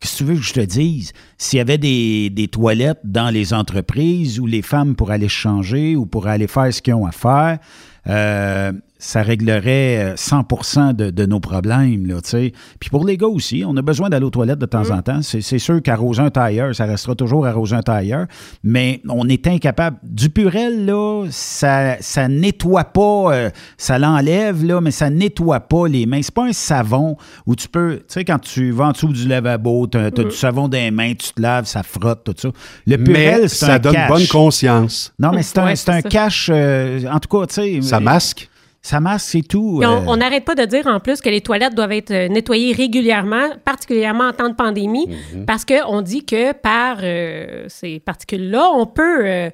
qu'est-ce 0.00 0.14
que 0.14 0.16
tu 0.16 0.24
veux 0.24 0.36
que 0.36 0.40
je 0.40 0.54
te 0.54 0.60
dise? 0.60 1.12
S'il 1.36 1.58
y 1.58 1.60
avait 1.60 1.76
des, 1.76 2.30
des 2.30 2.48
toilettes 2.48 3.00
dans 3.04 3.28
les 3.28 3.52
entreprises 3.52 4.40
où 4.40 4.46
les 4.46 4.62
femmes 4.62 4.96
pourraient 4.96 5.16
aller 5.16 5.28
changer 5.28 5.96
ou 5.96 6.06
pourraient 6.06 6.32
aller 6.32 6.46
faire 6.46 6.72
ce 6.72 6.80
qu'ils 6.80 6.94
ont 6.94 7.04
à 7.04 7.12
faire, 7.12 7.58
euh, 8.06 8.72
ça 8.98 9.22
réglerait 9.22 10.14
euh, 10.14 10.16
100 10.16 10.92
de, 10.94 11.10
de 11.10 11.26
nos 11.26 11.40
problèmes, 11.40 12.06
là, 12.06 12.20
tu 12.22 12.30
sais. 12.30 12.52
Puis 12.80 12.88
pour 12.90 13.04
les 13.04 13.16
gars 13.16 13.26
aussi, 13.26 13.62
on 13.66 13.76
a 13.76 13.82
besoin 13.82 14.08
d'aller 14.08 14.24
aux 14.24 14.30
toilettes 14.30 14.58
de 14.58 14.66
temps 14.66 14.90
en 14.90 15.02
temps. 15.02 15.20
C'est 15.22 15.58
sûr 15.58 15.82
qu'arroser 15.82 16.22
un 16.22 16.30
tailleur, 16.30 16.74
ça 16.74 16.86
restera 16.86 17.14
toujours 17.14 17.46
arroser 17.46 17.76
un 17.76 17.82
tailleur, 17.82 18.26
mais 18.62 19.02
on 19.08 19.28
est 19.28 19.46
incapable. 19.46 19.98
Du 20.02 20.30
purel, 20.30 20.86
là, 20.86 21.26
ça, 21.30 21.96
ça 22.00 22.28
nettoie 22.28 22.84
pas, 22.84 23.34
euh, 23.34 23.50
ça 23.76 23.98
l'enlève, 23.98 24.64
là, 24.64 24.80
mais 24.80 24.90
ça 24.90 25.10
nettoie 25.10 25.60
pas 25.60 25.88
les 25.88 26.06
mains. 26.06 26.22
C'est 26.22 26.34
pas 26.34 26.46
un 26.46 26.52
savon 26.52 27.16
où 27.46 27.54
tu 27.54 27.68
peux, 27.68 27.96
tu 27.98 28.04
sais, 28.08 28.24
quand 28.24 28.38
tu 28.38 28.70
vas 28.70 28.86
en 28.86 28.92
dessous 28.92 29.12
du 29.12 29.28
lavabo, 29.28 29.86
t'as 29.86 30.06
as 30.06 30.10
du 30.10 30.30
savon 30.30 30.68
dans 30.68 30.78
les 30.78 30.90
mains, 30.90 31.12
tu 31.14 31.32
te 31.32 31.40
laves, 31.42 31.66
ça 31.66 31.82
frotte, 31.82 32.24
tout 32.24 32.34
ça. 32.36 32.48
Le 32.86 32.96
purel, 32.96 33.48
c'est 33.48 33.66
ça 33.66 33.74
un 33.74 33.78
donne 33.78 33.94
cache. 33.94 34.08
bonne 34.08 34.26
conscience. 34.28 35.12
Non, 35.18 35.32
mais 35.32 35.42
c'est 35.42 35.58
un, 35.58 35.66
Ouais, 35.66 35.74
un 35.88 36.02
cache, 36.02 36.48
euh, 36.52 37.02
en 37.10 37.18
tout 37.18 37.28
cas, 37.28 37.46
tu 37.46 37.54
sais. 37.54 37.82
Ça 37.82 38.00
masque. 38.00 38.48
Ça 38.86 39.00
masque, 39.00 39.26
c'est 39.30 39.42
tout. 39.48 39.80
Euh, 39.82 40.00
on 40.06 40.16
n'arrête 40.18 40.44
pas 40.44 40.54
de 40.54 40.64
dire 40.64 40.86
en 40.86 41.00
plus 41.00 41.20
que 41.20 41.28
les 41.28 41.40
toilettes 41.40 41.74
doivent 41.74 41.90
être 41.92 42.12
euh, 42.12 42.28
nettoyées 42.28 42.72
régulièrement, 42.72 43.48
particulièrement 43.64 44.28
en 44.28 44.32
temps 44.32 44.48
de 44.48 44.54
pandémie, 44.54 45.08
Mhm. 45.34 45.44
parce 45.44 45.64
qu'on 45.64 46.02
dit 46.02 46.24
que 46.24 46.52
par 46.52 46.98
euh, 47.02 47.64
ces 47.68 47.98
particules-là, 47.98 48.70
on 48.74 48.86
peut 48.86 49.26
euh, 49.26 49.50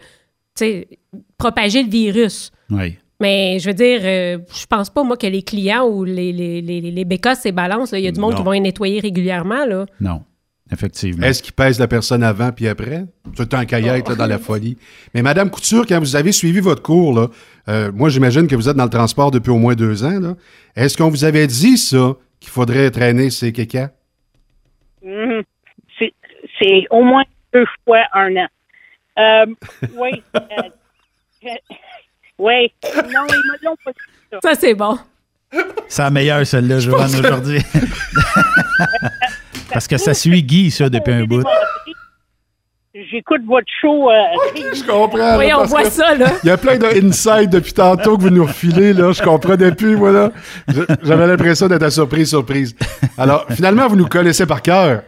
propager 1.38 1.82
le 1.82 1.88
virus. 1.88 2.50
oui. 2.70 2.96
Mais 3.20 3.60
je 3.60 3.68
veux 3.68 3.74
dire, 3.74 4.00
je 4.02 4.66
pense 4.68 4.90
pas, 4.90 5.04
moi, 5.04 5.16
que 5.16 5.28
les 5.28 5.42
clients 5.44 5.86
ou 5.86 6.02
les, 6.02 6.32
les, 6.32 6.60
les, 6.60 6.80
les 6.80 7.04
bécosses 7.04 7.46
et 7.46 7.52
balances, 7.52 7.92
il 7.92 8.00
y 8.00 8.08
a 8.08 8.10
du 8.10 8.18
monde 8.18 8.32
Non. 8.32 8.38
qui 8.38 8.42
vont 8.42 8.50
les 8.50 8.58
nettoyer 8.58 8.98
régulièrement. 8.98 9.64
Là. 9.64 9.86
Non, 10.00 10.22
effectivement. 10.72 11.26
Est-ce 11.26 11.42
qu'il 11.42 11.52
pèse 11.52 11.78
la 11.78 11.86
personne 11.86 12.22
avant 12.22 12.50
puis 12.52 12.66
après? 12.68 13.04
C'est 13.36 13.54
un 13.54 13.64
caillette 13.64 14.08
là, 14.08 14.14
dans 14.14 14.26
la 14.26 14.38
folie. 14.38 14.76
Mais 15.14 15.22
Madame 15.22 15.50
Couture, 15.50 15.86
quand 15.86 15.98
vous 16.00 16.16
avez 16.16 16.32
suivi 16.32 16.60
votre 16.60 16.82
cours, 16.82 17.14
là, 17.14 17.28
euh, 17.68 17.92
moi 17.92 18.08
j'imagine 18.08 18.46
que 18.46 18.56
vous 18.56 18.68
êtes 18.68 18.76
dans 18.76 18.84
le 18.84 18.90
transport 18.90 19.30
depuis 19.30 19.50
au 19.50 19.58
moins 19.58 19.74
deux 19.74 20.04
ans. 20.04 20.18
là. 20.20 20.34
Est-ce 20.76 20.96
qu'on 20.96 21.08
vous 21.10 21.24
avait 21.24 21.46
dit 21.46 21.76
ça, 21.78 22.14
qu'il 22.40 22.50
faudrait 22.50 22.90
traîner 22.90 23.30
ces 23.30 23.52
kékas? 23.52 23.90
Mhm. 25.04 25.42
C'est- 25.98 26.14
C'est 26.58 26.86
au 26.90 27.02
moins 27.02 27.24
deux 27.52 27.66
fois 27.84 28.02
un 28.14 28.34
an. 28.36 28.46
Euh, 29.18 29.46
oui. 29.98 30.22
euh, 30.36 30.40
je- 31.42 31.48
oui. 32.38 32.72
Non, 32.96 33.26
ils 33.28 33.36
me 33.36 33.64
l'ont 33.64 33.76
pas 33.84 33.92
dit 33.92 33.98
ça. 34.30 34.38
Ça, 34.42 34.54
c'est 34.54 34.74
bon. 34.74 34.96
C'est 35.88 36.02
la 36.02 36.10
meilleure, 36.10 36.46
celle-là, 36.46 36.78
Joanne, 36.78 37.14
aujourd'hui. 37.18 37.60
Parce 39.72 39.86
que 39.86 39.96
ça 39.98 40.14
suit 40.14 40.42
Guy, 40.42 40.70
ça, 40.70 40.88
depuis 40.88 41.12
un 41.12 41.24
bout. 41.24 41.42
J'écoute 43.10 43.40
votre 43.46 43.66
show. 43.80 44.10
euh, 44.10 44.14
Je 44.74 44.84
comprends. 44.86 45.16
là, 45.18 45.38
Oui, 45.38 45.50
on 45.54 45.64
voit 45.64 45.84
ça, 45.90 46.14
là. 46.14 46.26
Il 46.44 46.48
y 46.48 46.50
a 46.50 46.56
plein 46.58 46.76
d'insides 46.76 47.50
depuis 47.50 47.72
tantôt 47.72 48.16
que 48.18 48.22
vous 48.22 48.30
nous 48.30 48.44
refilez, 48.44 48.92
là. 48.92 49.12
Je 49.12 49.22
comprenais 49.22 49.72
plus, 49.72 49.96
moi, 49.96 50.12
là. 50.12 50.30
J'avais 51.02 51.26
l'impression 51.26 51.68
d'être 51.68 51.82
à 51.82 51.90
surprise, 51.90 52.28
surprise. 52.28 52.74
Alors, 53.16 53.46
finalement, 53.50 53.88
vous 53.88 53.96
nous 53.96 54.06
connaissez 54.08 54.44
par 54.46 54.60
cœur. 54.62 55.02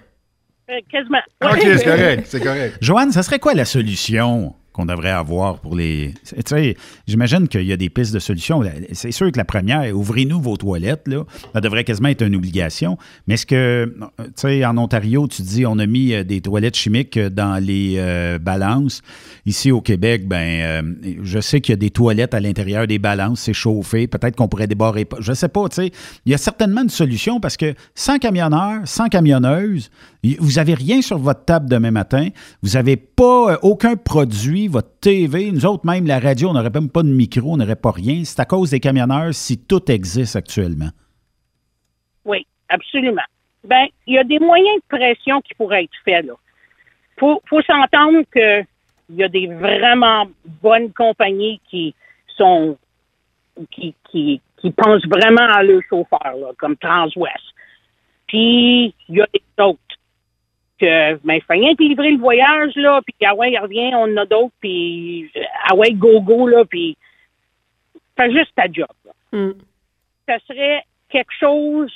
euh, 0.70 0.74
quasiment. 0.90 1.18
OK, 1.44 1.58
c'est 1.60 1.84
correct, 1.84 2.26
c'est 2.28 2.42
correct. 2.42 2.78
Joanne, 2.80 3.12
ça 3.12 3.22
serait 3.22 3.38
quoi 3.38 3.52
la 3.54 3.66
solution? 3.66 4.54
Qu'on 4.74 4.86
devrait 4.86 5.10
avoir 5.10 5.60
pour 5.60 5.76
les. 5.76 6.12
Tu 6.26 6.34
sais, 6.44 6.76
j'imagine 7.06 7.46
qu'il 7.46 7.62
y 7.62 7.72
a 7.72 7.76
des 7.76 7.88
pistes 7.88 8.12
de 8.12 8.18
solutions. 8.18 8.60
C'est 8.92 9.12
sûr 9.12 9.30
que 9.30 9.38
la 9.38 9.44
première, 9.44 9.96
ouvrez-nous 9.96 10.40
vos 10.40 10.56
toilettes, 10.56 11.06
là. 11.06 11.24
Ça 11.54 11.60
devrait 11.60 11.84
quasiment 11.84 12.08
être 12.08 12.22
une 12.22 12.34
obligation. 12.34 12.98
Mais 13.26 13.34
est-ce 13.34 13.46
que, 13.46 13.94
tu 14.18 14.24
sais, 14.34 14.64
en 14.64 14.76
Ontario, 14.76 15.28
tu 15.28 15.42
dis, 15.42 15.64
on 15.64 15.78
a 15.78 15.86
mis 15.86 16.12
euh, 16.12 16.24
des 16.24 16.40
toilettes 16.40 16.76
chimiques 16.76 17.16
euh, 17.16 17.30
dans 17.30 17.62
les 17.62 17.94
euh, 17.98 18.40
balances. 18.40 19.00
Ici, 19.46 19.70
au 19.70 19.82
Québec, 19.82 20.26
ben, 20.26 20.82
euh, 20.82 21.16
je 21.22 21.38
sais 21.38 21.60
qu'il 21.60 21.72
y 21.72 21.74
a 21.74 21.76
des 21.76 21.90
toilettes 21.90 22.32
à 22.32 22.40
l'intérieur 22.40 22.86
des 22.86 22.98
balances, 22.98 23.40
c'est 23.40 23.52
chauffé. 23.52 24.06
Peut-être 24.06 24.36
qu'on 24.36 24.48
pourrait 24.48 24.66
débarrer. 24.66 25.06
Je 25.20 25.34
sais 25.34 25.48
pas, 25.50 25.68
tu 25.68 25.76
sais. 25.76 25.90
Il 26.24 26.32
y 26.32 26.34
a 26.34 26.38
certainement 26.38 26.80
une 26.82 26.88
solution 26.88 27.40
parce 27.40 27.58
que 27.58 27.74
sans 27.94 28.18
camionneurs, 28.18 28.80
sans 28.86 29.08
camionneuses, 29.08 29.90
y- 30.22 30.36
vous 30.40 30.58
avez 30.58 30.72
rien 30.72 31.02
sur 31.02 31.18
votre 31.18 31.44
table 31.44 31.68
demain 31.68 31.90
matin. 31.90 32.28
Vous 32.62 32.70
n'avez 32.70 32.96
pas 32.96 33.52
euh, 33.52 33.56
aucun 33.60 33.96
produit, 33.96 34.66
votre 34.66 34.98
TV. 35.00 35.52
Nous 35.52 35.66
autres, 35.66 35.84
même 35.84 36.06
la 36.06 36.18
radio, 36.20 36.48
on 36.48 36.54
n'aurait 36.54 36.70
même 36.70 36.88
pas 36.88 37.02
de 37.02 37.08
micro, 37.12 37.52
on 37.52 37.56
n'aurait 37.58 37.76
pas 37.76 37.90
rien. 37.92 38.22
C'est 38.24 38.40
à 38.40 38.46
cause 38.46 38.70
des 38.70 38.80
camionneurs 38.80 39.34
si 39.34 39.58
tout 39.58 39.90
existe 39.90 40.36
actuellement. 40.36 40.88
Oui, 42.24 42.46
absolument. 42.70 43.20
Ben, 43.68 43.84
il 44.06 44.14
y 44.14 44.18
a 44.18 44.24
des 44.24 44.38
moyens 44.38 44.76
de 44.90 44.96
pression 44.96 45.40
qui 45.42 45.52
pourraient 45.54 45.84
être 45.84 45.90
faits, 46.04 46.24
là. 46.24 46.32
Faut 47.18 47.40
s'entendre 47.66 48.22
que 48.34 48.62
il 49.10 49.16
y 49.16 49.24
a 49.24 49.28
des 49.28 49.46
vraiment 49.46 50.26
bonnes 50.62 50.92
compagnies 50.92 51.60
qui 51.68 51.94
sont 52.36 52.76
qui, 53.70 53.94
qui, 54.10 54.40
qui 54.56 54.70
pensent 54.72 55.06
vraiment 55.06 55.46
à 55.52 55.62
leurs 55.62 55.82
chauffeurs, 55.88 56.36
là, 56.36 56.50
comme 56.58 56.76
Transwest. 56.76 57.44
Puis 58.26 58.94
il 59.08 59.16
y 59.16 59.20
a 59.20 59.26
des 59.32 59.62
autres 59.62 59.78
que 60.80 61.14
ben, 61.24 61.40
fais 61.42 61.54
rien 61.54 61.74
que 61.76 61.82
livrer 61.84 62.10
le 62.12 62.18
voyage, 62.18 62.74
là, 62.76 63.00
puis 63.06 63.14
ah 63.24 63.34
ouais, 63.36 63.52
il 63.52 63.58
revient, 63.58 63.92
on 63.94 64.12
en 64.12 64.16
a 64.16 64.26
d'autres, 64.26 64.54
puis 64.60 65.30
ah 65.68 65.74
ouais, 65.76 65.92
go 65.92 66.20
go, 66.20 66.48
là, 66.48 66.64
puis 66.64 66.96
fais 68.16 68.32
juste 68.32 68.54
ta 68.56 68.64
job. 68.70 68.88
là 69.04 69.12
Hmm. 69.32 69.52
ça 70.28 70.38
serait 70.46 70.82
quelque 71.08 71.32
chose, 71.40 71.92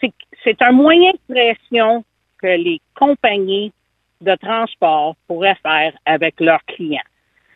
c'est- 0.00 0.12
c'est 0.44 0.60
un 0.62 0.72
moyen 0.72 1.10
de 1.12 1.34
pression 1.34 2.04
que 2.38 2.46
les 2.48 2.80
compagnies 2.94 3.72
de 4.20 4.34
transport 4.36 5.16
pourraient 5.26 5.58
faire 5.62 5.92
avec 6.04 6.40
leurs 6.40 6.64
clients. 6.64 7.02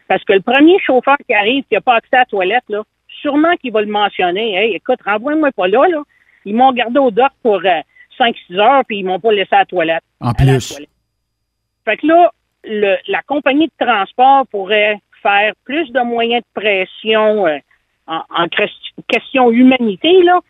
Parce 0.08 0.24
que 0.24 0.32
le 0.34 0.40
premier 0.40 0.78
chauffeur 0.80 1.16
qui 1.26 1.34
arrive, 1.34 1.64
qui 1.64 1.74
n'a 1.74 1.80
pas 1.80 1.94
accès 1.94 2.16
à 2.16 2.20
la 2.20 2.24
toilette, 2.26 2.64
là, 2.68 2.82
sûrement 3.20 3.54
qu'il 3.56 3.72
va 3.72 3.80
le 3.80 3.90
mentionner. 3.90 4.54
Hey, 4.56 4.74
écoute, 4.74 5.00
renvoie-moi 5.04 5.52
pas 5.52 5.68
là, 5.68 5.86
là. 5.88 6.02
Ils 6.44 6.54
m'ont 6.54 6.72
gardé 6.72 6.98
au 6.98 7.10
dock 7.10 7.32
pour 7.42 7.60
5-6 8.18 8.58
heures, 8.58 8.82
puis 8.86 8.98
ils 8.98 9.04
m'ont 9.04 9.20
pas 9.20 9.32
laissé 9.32 9.54
à 9.54 9.58
la 9.60 9.66
toilette. 9.66 10.02
En 10.20 10.32
plus. 10.32 10.68
toilette. 10.68 10.88
Fait 11.84 11.96
que 11.96 12.06
là, 12.06 12.30
le- 12.64 12.96
la 13.08 13.22
compagnie 13.22 13.66
de 13.68 13.84
transport 13.86 14.46
pourrait 14.48 14.98
faire 15.22 15.52
plus 15.64 15.90
de 15.92 16.00
moyens 16.00 16.42
de 16.42 16.60
pression 16.60 17.46
euh, 17.46 17.58
en, 18.06 18.46
question 19.08 19.50
humanité, 19.50 20.22
là. 20.22 20.40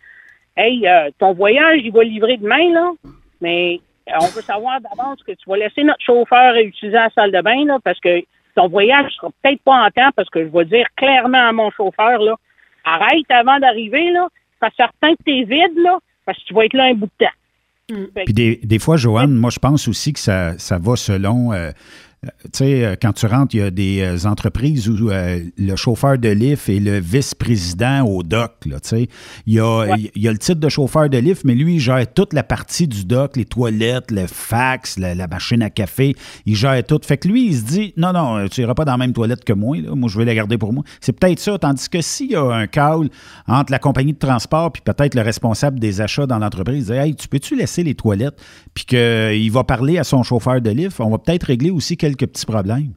Hey, 0.57 0.87
euh, 0.87 1.11
ton 1.19 1.33
voyage, 1.33 1.81
il 1.85 1.93
va 1.93 2.03
livrer 2.03 2.37
demain, 2.37 2.73
là, 2.73 2.91
mais 3.41 3.77
euh, 3.77 3.83
on 4.21 4.27
veut 4.27 4.43
savoir 4.43 4.81
d'avance 4.81 5.23
que 5.23 5.33
tu 5.33 5.49
vas 5.49 5.57
laisser 5.57 5.83
notre 5.85 6.03
chauffeur 6.05 6.55
utiliser 6.57 6.97
la 6.97 7.11
salle 7.11 7.33
de 7.33 7.41
bain, 7.43 7.65
là, 7.67 7.79
parce 7.85 8.01
que 8.01 8.23
ton 8.57 8.69
voyage 8.69 9.11
sera 9.13 9.31
peut-être 9.43 9.63
pas 9.63 9.85
en 9.87 9.91
temps, 9.91 10.11
parce 10.17 10.29
que 10.31 10.43
je 10.45 10.49
vais 10.51 10.65
dire 10.65 10.87
clairement 10.97 11.49
à 11.49 11.53
mon 11.53 11.71
chauffeur, 11.71 12.19
là, 12.21 12.35
arrête 12.85 13.31
avant 13.31 13.59
d'arriver, 13.59 14.11
là, 14.11 14.29
fais 14.59 14.71
certain 14.77 15.13
que 15.15 15.23
t'es 15.25 15.43
vide, 15.45 15.79
là, 15.79 15.99
parce 16.27 16.39
que 16.39 16.45
tu 16.45 16.55
vas 16.55 16.65
être 16.65 16.75
là 16.75 16.85
un 16.85 16.95
bout 16.95 17.07
de 17.07 17.25
temps. 17.27 17.33
Que- 18.15 18.25
Puis 18.25 18.35
des, 18.35 18.57
des 18.63 18.79
fois, 18.79 18.97
Joanne, 18.97 19.35
moi, 19.35 19.51
je 19.51 19.59
pense 19.59 19.89
aussi 19.89 20.13
que 20.13 20.21
ça, 20.21 20.57
ça 20.59 20.79
va 20.79 20.95
selon. 20.97 21.53
euh, 21.53 21.57
euh, 21.57 21.73
tu 22.23 22.31
sais, 22.53 22.85
euh, 22.85 22.97
quand 23.01 23.15
tu 23.15 23.25
rentres, 23.25 23.55
il 23.55 23.61
y 23.61 23.63
a 23.63 23.71
des 23.71 24.01
euh, 24.03 24.29
entreprises 24.29 24.91
où 24.91 25.09
euh, 25.09 25.41
le 25.57 25.75
chauffeur 25.77 26.19
de 26.19 26.29
lift 26.29 26.69
est 26.69 26.79
le 26.79 26.99
vice-président 27.01 28.03
au 28.05 28.23
dock. 28.23 28.53
Là, 28.67 28.79
tu 28.79 28.89
sais. 28.91 29.09
il, 29.47 29.55
y 29.55 29.59
a, 29.59 29.81
Ouais. 29.87 30.11
il 30.15 30.23
y 30.23 30.29
a 30.29 30.33
le 30.33 30.37
titre 30.37 30.61
de 30.61 30.69
chauffeur 30.69 31.09
de 31.09 31.17
lift, 31.17 31.45
mais 31.45 31.55
lui, 31.55 31.77
il 31.77 31.81
gère 31.81 32.05
toute 32.13 32.35
la 32.35 32.43
partie 32.43 32.87
du 32.87 33.07
dock, 33.07 33.39
les 33.39 33.47
toilettes, 33.47 34.11
le 34.11 34.27
fax, 34.27 34.99
la, 34.99 35.15
la 35.15 35.27
machine 35.29 35.63
à 35.63 35.71
café. 35.71 36.15
Il 36.45 36.57
gère 36.57 36.85
tout. 36.85 37.01
Fait 37.03 37.17
que 37.17 37.27
lui, 37.27 37.47
il 37.47 37.57
se 37.57 37.63
dit 37.65 37.95
Non, 37.97 38.13
non, 38.13 38.37
euh, 38.37 38.49
tu 38.49 38.61
iras 38.61 38.75
pas 38.75 38.85
dans 38.85 38.93
la 38.93 38.99
même 38.99 39.15
toilette 39.15 39.43
que 39.43 39.55
moi. 39.55 39.79
Là. 39.79 39.95
Moi, 39.95 40.11
je 40.11 40.19
vais 40.19 40.27
la 40.27 40.35
garder 40.35 40.59
pour 40.59 40.75
moi. 40.75 40.85
C'est 41.01 41.19
peut-être 41.19 41.41
ça. 41.41 41.57
Tandis 41.59 41.89
que 41.89 42.03
s'il 42.03 42.33
y 42.33 42.37
a 42.37 42.43
un 42.45 42.67
call 42.67 43.09
entre 43.47 43.73
la 43.73 43.79
compagnie 43.79 44.13
de 44.13 44.19
transport 44.19 44.73
puis 44.73 44.83
peut-être 44.85 45.15
le 45.15 45.23
responsable 45.23 45.81
des 45.81 46.03
achats 46.03 46.27
dans 46.27 46.39
l'entreprise, 46.39 46.89
il 46.89 46.93
dit, 46.93 46.99
Hey, 46.99 47.15
tu 47.15 47.29
peux-tu 47.29 47.57
laisser 47.57 47.83
les 47.83 47.95
toilettes? 47.95 48.39
Puis 48.75 48.85
qu'il 48.85 49.51
va 49.53 49.65
parler 49.65 49.97
à 49.97 50.05
son 50.05 50.23
chauffeur 50.23 50.61
de 50.61 50.69
lift, 50.71 51.01
on 51.01 51.09
va 51.09 51.17
peut-être 51.17 51.45
régler 51.45 51.71
aussi 51.71 51.97
quelques 51.97 52.10
petits 52.17 52.47
problèmes? 52.47 52.93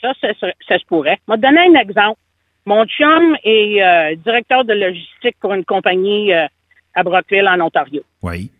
Ça, 0.00 0.12
ça, 0.20 0.34
se- 0.34 0.54
ça 0.68 0.78
se 0.78 0.84
pourrait. 0.86 1.18
Je 1.28 1.32
vais 1.32 1.38
te 1.38 1.42
donner 1.42 1.60
un 1.60 1.80
exemple. 1.80 2.18
Mon 2.66 2.84
chum 2.86 3.36
est 3.44 3.82
euh, 3.82 4.14
directeur 4.16 4.64
de 4.64 4.72
logistique 4.74 5.36
pour 5.40 5.52
une 5.52 5.64
compagnie 5.64 6.32
euh, 6.32 6.46
à 6.94 7.02
Brockville, 7.02 7.48
en 7.48 7.60
Ontario. 7.60 8.02
Oui. 8.22 8.50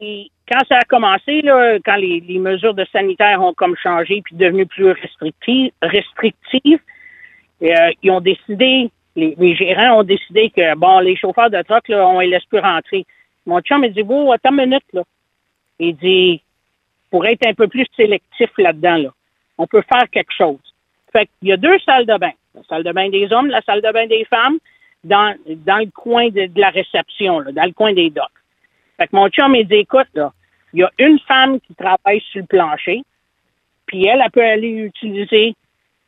Et 0.00 0.30
quand 0.50 0.64
ça 0.68 0.76
a 0.78 0.84
commencé, 0.84 1.42
là, 1.42 1.78
quand 1.84 1.96
les, 1.96 2.20
les 2.20 2.38
mesures 2.38 2.74
de 2.74 2.86
sanitaire 2.90 3.42
ont 3.42 3.52
comme 3.54 3.76
changé 3.76 4.22
puis 4.24 4.34
devenues 4.36 4.66
plus 4.66 4.90
restrictives, 4.92 5.72
restrictives 5.82 6.80
euh, 7.62 7.90
ils 8.02 8.10
ont 8.10 8.20
décidé, 8.22 8.90
les, 9.16 9.34
les 9.38 9.54
gérants 9.54 10.00
ont 10.00 10.04
décidé 10.04 10.50
que, 10.50 10.74
bon, 10.76 11.00
les 11.00 11.16
chauffeurs 11.16 11.50
de 11.50 11.60
truck, 11.62 11.86
là, 11.88 12.06
on 12.08 12.20
les 12.20 12.28
laisse 12.28 12.44
plus 12.46 12.60
rentrer. 12.60 13.04
Mon 13.44 13.60
chum, 13.60 13.84
il 13.84 13.92
dit, 13.92 14.02
bon, 14.02 14.30
attends 14.32 14.50
une 14.50 14.68
minute, 14.70 14.84
là. 14.94 15.02
Il 15.78 15.94
dit, 15.96 16.42
pour 17.10 17.26
être 17.26 17.46
un 17.46 17.54
peu 17.54 17.68
plus 17.68 17.86
sélectif 17.96 18.50
là-dedans, 18.58 18.96
là, 18.96 19.10
on 19.58 19.66
peut 19.66 19.82
faire 19.82 20.08
quelque 20.10 20.32
chose. 20.32 20.60
Fait 21.12 21.26
qu'il 21.26 21.48
y 21.48 21.52
a 21.52 21.56
deux 21.56 21.78
salles 21.80 22.06
de 22.06 22.16
bain. 22.16 22.32
La 22.54 22.62
salle 22.64 22.84
de 22.84 22.92
bain 22.92 23.08
des 23.08 23.32
hommes, 23.32 23.48
la 23.48 23.62
salle 23.62 23.82
de 23.82 23.92
bain 23.92 24.06
des 24.06 24.24
femmes, 24.24 24.58
dans, 25.04 25.34
dans 25.46 25.78
le 25.78 25.90
coin 25.90 26.28
de, 26.28 26.48
la 26.56 26.70
réception, 26.70 27.40
là, 27.40 27.52
dans 27.52 27.64
le 27.64 27.72
coin 27.72 27.92
des 27.92 28.10
docks. 28.10 28.26
Fait 28.96 29.06
que 29.06 29.16
mon 29.16 29.28
chum, 29.28 29.54
il 29.54 29.66
dit, 29.66 29.76
écoute, 29.76 30.08
là, 30.14 30.32
il 30.72 30.80
y 30.80 30.82
a 30.82 30.90
une 30.98 31.18
femme 31.20 31.60
qui 31.60 31.74
travaille 31.74 32.20
sur 32.30 32.40
le 32.40 32.46
plancher, 32.46 33.02
puis 33.86 34.06
elle, 34.06 34.22
elle 34.24 34.30
peut 34.30 34.44
aller 34.44 34.68
utiliser 34.68 35.54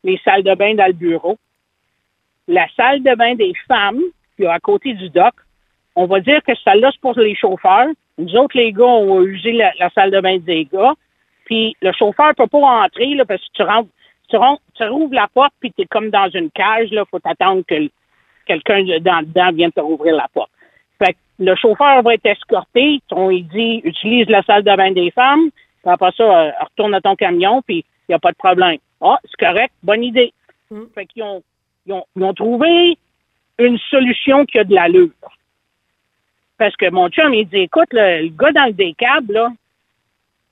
les 0.04 0.20
salles 0.24 0.42
de 0.42 0.54
bain 0.54 0.74
dans 0.74 0.86
le 0.86 0.92
bureau. 0.92 1.38
La 2.48 2.66
salle 2.76 3.02
de 3.02 3.14
bain 3.14 3.34
des 3.34 3.54
femmes, 3.66 4.00
qui 4.36 4.44
est 4.44 4.46
à 4.46 4.60
côté 4.60 4.94
du 4.94 5.08
dock, 5.10 5.34
on 5.96 6.06
va 6.06 6.20
dire 6.20 6.42
que 6.42 6.52
celle-là, 6.64 6.90
c'est 6.92 7.00
pour 7.00 7.18
les 7.18 7.34
chauffeurs. 7.34 7.88
Nous 8.18 8.34
autres, 8.36 8.56
les 8.56 8.72
gars, 8.72 8.84
on 8.84 9.14
va 9.14 9.22
user 9.24 9.52
la, 9.52 9.72
la 9.78 9.90
salle 9.90 10.10
de 10.10 10.20
bain 10.20 10.38
des 10.38 10.66
gars. 10.66 10.94
Puis 11.44 11.76
le 11.82 11.92
chauffeur 11.92 12.34
peut 12.34 12.46
pas 12.46 12.58
rentrer 12.58 13.14
là, 13.14 13.24
parce 13.24 13.40
que 13.40 13.52
tu 13.54 13.62
rentres, 13.62 13.90
tu, 14.28 14.36
rentres, 14.36 14.62
tu 14.74 14.84
rouvres 14.84 15.14
la 15.14 15.28
porte, 15.32 15.52
puis 15.60 15.72
tu 15.72 15.82
es 15.82 15.86
comme 15.86 16.10
dans 16.10 16.28
une 16.30 16.50
cage. 16.50 16.88
Il 16.90 17.02
faut 17.10 17.18
t'attendre 17.18 17.62
que 17.66 17.88
quelqu'un 18.46 18.82
dans 19.00 19.22
dedans 19.22 19.52
vienne 19.52 19.72
te 19.72 19.80
rouvrir 19.80 20.16
la 20.16 20.28
porte. 20.32 20.50
Fait 20.98 21.12
que 21.12 21.18
le 21.38 21.54
chauffeur 21.56 22.02
va 22.02 22.14
être 22.14 22.26
escorté. 22.26 23.00
On 23.10 23.28
lui 23.28 23.42
dit 23.42 23.80
utilise 23.84 24.28
la 24.28 24.42
salle 24.42 24.62
de 24.62 24.76
bain 24.76 24.92
des 24.92 25.10
femmes. 25.10 25.50
Puis 25.82 25.90
après 25.90 26.12
ça, 26.16 26.22
euh, 26.22 26.50
retourne 26.60 26.94
à 26.94 27.00
ton 27.00 27.16
camion, 27.16 27.60
puis 27.62 27.78
il 27.78 28.12
n'y 28.12 28.14
a 28.14 28.18
pas 28.18 28.30
de 28.30 28.36
problème. 28.36 28.78
Ah, 29.00 29.18
c'est 29.24 29.44
correct, 29.44 29.72
bonne 29.82 30.04
idée. 30.04 30.32
Mm. 30.70 30.84
Fait 30.94 31.06
qu'ils 31.06 31.24
ont, 31.24 31.42
ils 31.86 31.92
ont, 31.92 32.04
ils 32.16 32.22
ont 32.22 32.34
trouvé 32.34 32.96
une 33.58 33.78
solution 33.90 34.46
qui 34.46 34.58
a 34.58 34.64
de 34.64 34.74
l'allure. 34.74 35.10
Parce 36.58 36.76
que 36.76 36.90
mon 36.90 37.08
chum, 37.08 37.34
il 37.34 37.48
dit, 37.48 37.58
écoute, 37.58 37.88
le, 37.92 38.22
le 38.22 38.28
gars 38.28 38.52
dans 38.52 38.66
le 38.66 38.72
décab, 38.72 39.30
là, 39.30 39.50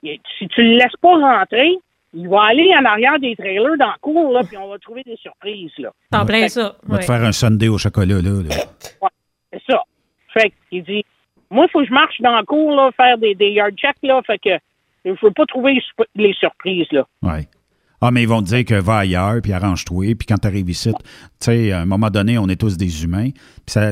si 0.03 0.47
tu 0.47 0.61
le 0.61 0.77
laisses 0.77 0.97
pas 1.01 1.15
rentrer, 1.17 1.77
il 2.13 2.27
va 2.27 2.43
aller 2.43 2.73
en 2.77 2.83
arrière 2.85 3.19
des 3.19 3.35
trailers 3.35 3.77
dans 3.77 3.87
le 3.87 3.99
cours, 4.01 4.33
là, 4.33 4.41
puis 4.43 4.57
on 4.57 4.67
va 4.67 4.77
trouver 4.79 5.03
des 5.03 5.15
surprises, 5.15 5.71
là. 5.77 5.91
C'est 6.11 6.17
en 6.17 6.25
plein 6.25 6.47
ça. 6.49 6.75
On 6.83 6.89
va 6.89 6.95
ouais. 6.95 7.01
te 7.01 7.05
faire 7.05 7.23
un 7.23 7.31
Sunday 7.31 7.69
au 7.69 7.77
chocolat, 7.77 8.21
là. 8.21 8.43
là. 8.43 9.09
C'est 9.53 9.61
ça. 9.69 9.83
Fait 10.33 10.51
qu'il 10.69 10.83
dit, 10.83 11.05
moi, 11.49 11.65
il 11.67 11.71
faut 11.71 11.79
que 11.79 11.87
je 11.87 11.93
marche 11.93 12.19
dans 12.19 12.37
le 12.37 12.45
cours, 12.45 12.75
là, 12.75 12.91
faire 12.97 13.17
des, 13.17 13.35
des 13.35 13.51
yard 13.51 13.73
checks, 13.75 13.95
là, 14.03 14.21
fait 14.25 14.39
que 14.39 14.57
je 15.05 15.11
veux 15.21 15.31
pas 15.31 15.45
trouver 15.45 15.81
les 16.15 16.33
surprises, 16.33 16.91
là. 16.91 17.05
Ouais. 17.21 17.47
Ah, 18.03 18.09
mais 18.09 18.23
ils 18.23 18.27
vont 18.27 18.41
te 18.41 18.47
dire 18.47 18.65
que 18.65 18.73
va 18.73 18.97
ailleurs, 18.97 19.39
puis 19.43 19.53
arrange-toi, 19.53 20.15
puis 20.15 20.25
quand 20.25 20.39
tu 20.39 20.47
arrives 20.47 20.69
ici, 20.71 20.89
tu 20.91 21.05
sais, 21.39 21.71
à 21.71 21.81
un 21.81 21.85
moment 21.85 22.09
donné, 22.09 22.39
on 22.39 22.49
est 22.49 22.55
tous 22.55 22.75
des 22.75 23.03
humains. 23.03 23.29
Puis 23.65 23.73
ça, 23.73 23.91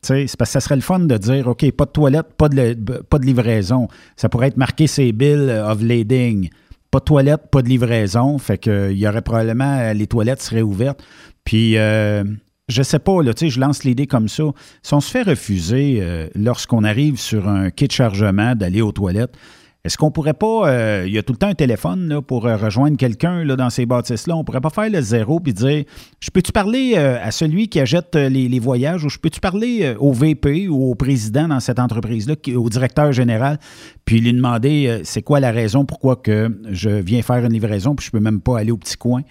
parce 0.00 0.24
que 0.24 0.46
ça 0.46 0.60
serait 0.60 0.76
le 0.76 0.80
fun 0.80 1.00
de 1.00 1.16
dire, 1.18 1.46
OK, 1.46 1.70
pas 1.72 1.84
de 1.84 1.90
toilette, 1.90 2.32
pas 2.38 2.48
de, 2.48 2.72
pas 2.72 3.18
de 3.18 3.26
livraison. 3.26 3.88
Ça 4.16 4.30
pourrait 4.30 4.48
être 4.48 4.56
marqué 4.56 4.86
ces 4.86 5.12
bills 5.12 5.50
of 5.50 5.82
lading. 5.82 6.48
Pas 6.90 7.00
de 7.00 7.04
toilette, 7.04 7.42
pas 7.52 7.60
de 7.60 7.68
livraison. 7.68 8.38
Fait 8.38 8.56
que 8.56 8.90
il 8.90 8.98
y 8.98 9.06
aurait 9.06 9.22
probablement, 9.22 9.78
euh, 9.78 9.92
les 9.92 10.06
toilettes 10.06 10.40
seraient 10.40 10.62
ouvertes. 10.62 11.04
Puis, 11.44 11.76
euh, 11.76 12.24
je 12.68 12.82
sais 12.82 12.98
pas, 12.98 13.22
là, 13.22 13.34
tu 13.34 13.46
sais, 13.46 13.50
je 13.50 13.60
lance 13.60 13.84
l'idée 13.84 14.06
comme 14.06 14.28
ça. 14.28 14.44
Si 14.82 14.94
on 14.94 15.00
se 15.00 15.10
fait 15.10 15.22
refuser 15.22 15.98
euh, 16.00 16.28
lorsqu'on 16.34 16.82
arrive 16.82 17.18
sur 17.20 17.46
un 17.46 17.70
quai 17.70 17.88
de 17.88 17.92
chargement 17.92 18.54
d'aller 18.54 18.80
aux 18.80 18.92
toilettes, 18.92 19.36
est-ce 19.82 19.96
qu'on 19.96 20.10
pourrait 20.10 20.34
pas, 20.34 20.68
euh, 20.70 21.04
il 21.06 21.12
y 21.12 21.18
a 21.18 21.22
tout 21.22 21.32
le 21.32 21.38
temps 21.38 21.46
un 21.46 21.54
téléphone 21.54 22.06
là, 22.08 22.20
pour 22.20 22.46
euh, 22.46 22.56
rejoindre 22.56 22.98
quelqu'un 22.98 23.46
dans 23.46 23.70
ces 23.70 23.86
bâtisses-là, 23.86 24.36
on 24.36 24.44
pourrait 24.44 24.60
pas 24.60 24.68
faire 24.68 24.90
le 24.90 25.00
zéro 25.00 25.40
puis 25.40 25.54
dire, 25.54 25.84
je 26.20 26.30
peux-tu 26.30 26.52
parler 26.52 26.94
euh, 26.96 27.18
à 27.22 27.30
celui 27.30 27.68
qui 27.68 27.80
achète 27.80 28.14
les, 28.14 28.48
les 28.48 28.58
voyages 28.58 29.04
ou 29.04 29.08
je 29.08 29.18
peux-tu 29.18 29.40
parler 29.40 29.80
euh, 29.84 29.96
au 29.98 30.12
VP 30.12 30.68
ou 30.68 30.90
au 30.90 30.94
président 30.94 31.48
dans 31.48 31.60
cette 31.60 31.78
entreprise-là, 31.78 32.34
au 32.56 32.68
directeur 32.68 33.12
général, 33.12 33.58
puis 34.04 34.20
lui 34.20 34.34
demander 34.34 35.00
c'est 35.04 35.22
quoi 35.22 35.40
la 35.40 35.50
raison 35.50 35.86
pourquoi 35.86 36.16
que 36.16 36.54
je 36.70 36.90
viens 36.90 37.22
faire 37.22 37.42
une 37.44 37.52
livraison 37.52 37.94
puis 37.94 38.04
je 38.04 38.10
peux 38.10 38.20
même 38.20 38.42
pas 38.42 38.58
aller 38.58 38.72
au 38.72 38.76
petit 38.76 38.96
coin. 38.96 39.22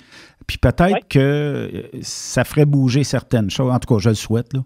Puis 0.47 0.57
peut-être 0.57 1.07
que 1.07 1.89
ça 2.01 2.43
ferait 2.43 2.65
bouger 2.65 3.03
certaines 3.03 3.51
choses. 3.51 3.71
En 3.71 3.77
tout 3.77 3.93
cas, 3.93 3.99
je 3.99 4.09
le 4.09 4.15
souhaite. 4.15 4.51
Là. 4.53 4.61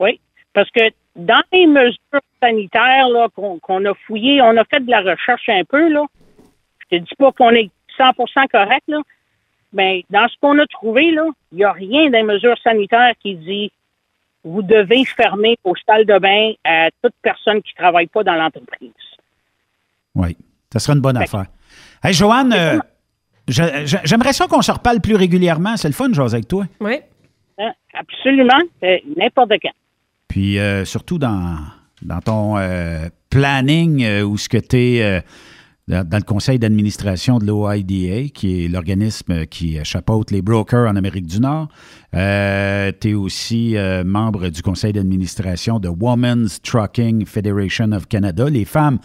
Oui, 0.00 0.20
parce 0.52 0.70
que 0.70 0.82
dans 1.16 1.42
les 1.50 1.66
mesures 1.66 2.20
sanitaires 2.42 3.08
là, 3.08 3.28
qu'on 3.34 3.58
qu'on 3.58 3.84
a 3.84 3.94
fouillées, 4.06 4.40
on 4.42 4.56
a 4.56 4.64
fait 4.64 4.80
de 4.84 4.90
la 4.90 5.00
recherche 5.00 5.48
un 5.48 5.64
peu. 5.64 5.88
Là. 5.88 6.04
Je 6.90 6.96
te 6.96 7.02
dis 7.02 7.14
pas 7.18 7.32
qu'on 7.32 7.50
est 7.50 7.70
100% 7.98 8.48
correct, 8.50 8.82
là, 8.88 9.00
mais 9.72 10.04
dans 10.10 10.26
ce 10.28 10.34
qu'on 10.40 10.58
a 10.58 10.66
trouvé, 10.66 11.10
là, 11.12 11.26
il 11.52 11.58
n'y 11.58 11.64
a 11.64 11.72
rien 11.72 12.10
dans 12.10 12.18
les 12.18 12.24
mesures 12.24 12.58
sanitaires 12.62 13.12
qui 13.20 13.34
dit 13.36 13.70
vous 14.42 14.62
devez 14.62 15.04
fermer 15.04 15.58
vos 15.64 15.74
salles 15.86 16.06
de 16.06 16.18
bain 16.18 16.52
à 16.64 16.88
toute 17.02 17.12
personne 17.22 17.60
qui 17.62 17.72
ne 17.76 17.82
travaille 17.82 18.06
pas 18.06 18.24
dans 18.24 18.34
l'entreprise. 18.36 18.90
Oui, 20.14 20.36
ça 20.72 20.78
serait 20.78 20.94
une 20.96 21.02
bonne 21.02 21.18
Fait- 21.18 21.24
affaire. 21.24 21.44
Hey, 22.02 22.14
Joanne, 22.14 22.52
euh, 22.54 22.78
je- 23.46 23.84
je- 23.84 23.98
j'aimerais 24.04 24.32
ça 24.32 24.46
qu'on 24.46 24.62
se 24.62 24.72
reparle 24.72 25.00
plus 25.00 25.14
régulièrement. 25.14 25.76
C'est 25.76 25.88
le 25.88 25.94
fun, 25.94 26.10
José, 26.12 26.36
avec 26.36 26.48
toi. 26.48 26.64
Oui. 26.80 26.98
Hein? 27.58 27.72
Absolument, 27.92 28.58
euh, 28.82 28.96
n'importe 29.16 29.52
quand. 29.62 29.72
Puis 30.28 30.58
euh, 30.58 30.84
surtout 30.86 31.18
dans, 31.18 31.56
dans 32.02 32.20
ton 32.20 32.56
euh, 32.56 33.08
planning 33.28 34.02
euh, 34.02 34.22
où 34.22 34.38
ce 34.38 34.48
que 34.48 34.58
tu 34.58 34.76
es 34.76 35.24
dans, 35.88 36.06
dans 36.06 36.18
le 36.18 36.22
conseil 36.22 36.58
d'administration 36.58 37.38
de 37.38 37.46
l'OIDA, 37.46 38.28
qui 38.32 38.64
est 38.64 38.68
l'organisme 38.68 39.46
qui 39.46 39.78
chapeaute 39.84 40.30
les 40.30 40.42
brokers 40.42 40.88
en 40.88 40.96
Amérique 40.96 41.26
du 41.26 41.40
Nord. 41.40 41.68
tu 42.12 42.18
es 42.18 43.14
aussi 43.14 43.76
euh, 43.76 44.04
membre 44.04 44.48
du 44.48 44.62
conseil 44.62 44.92
d'administration 44.92 45.78
de 45.78 45.88
Women's 45.88 46.62
Trucking 46.62 47.26
Federation 47.26 47.92
of 47.92 48.06
Canada. 48.06 48.48
Les 48.48 48.64
femmes 48.64 48.98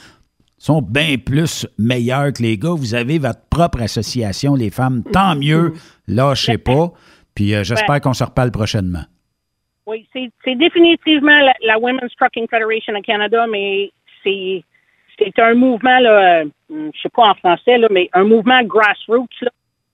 sont 0.58 0.82
bien 0.82 1.18
plus 1.18 1.68
meilleures 1.78 2.34
que 2.34 2.44
les 2.44 2.58
gars. 2.58 2.74
Vous 2.76 2.94
avez 2.94 3.20
votre 3.20 3.42
propre 3.50 3.82
association, 3.82 4.56
les 4.56 4.70
femmes. 4.70 5.04
Tant 5.12 5.36
mieux. 5.36 5.74
Lâchez 6.08 6.58
pas. 6.58 6.94
Puis 7.36 7.54
euh, 7.54 7.64
j'espère 7.64 8.00
qu'on 8.02 8.14
se 8.14 8.24
reparle 8.24 8.52
prochainement. 8.52 9.04
Oui, 9.88 10.08
c'est 10.14 10.56
définitivement 10.56 11.40
la, 11.40 11.54
la 11.64 11.78
Women's 11.80 12.16
Trucking 12.16 12.48
Federation 12.50 12.96
of 12.96 13.04
Canada, 13.04 13.46
mais 13.48 13.92
c'est 14.24 14.64
c'est 15.18 15.40
un 15.40 15.54
mouvement, 15.54 16.00
là, 16.00 16.42
euh, 16.42 16.46
je 16.70 17.00
sais 17.02 17.10
pas 17.10 17.30
en 17.30 17.36
français, 17.36 17.78
là, 17.78 17.88
mais 17.90 18.10
un 18.14 18.24
mouvement 18.26 18.62
grassroots, 18.64 19.30
là, 19.42 19.50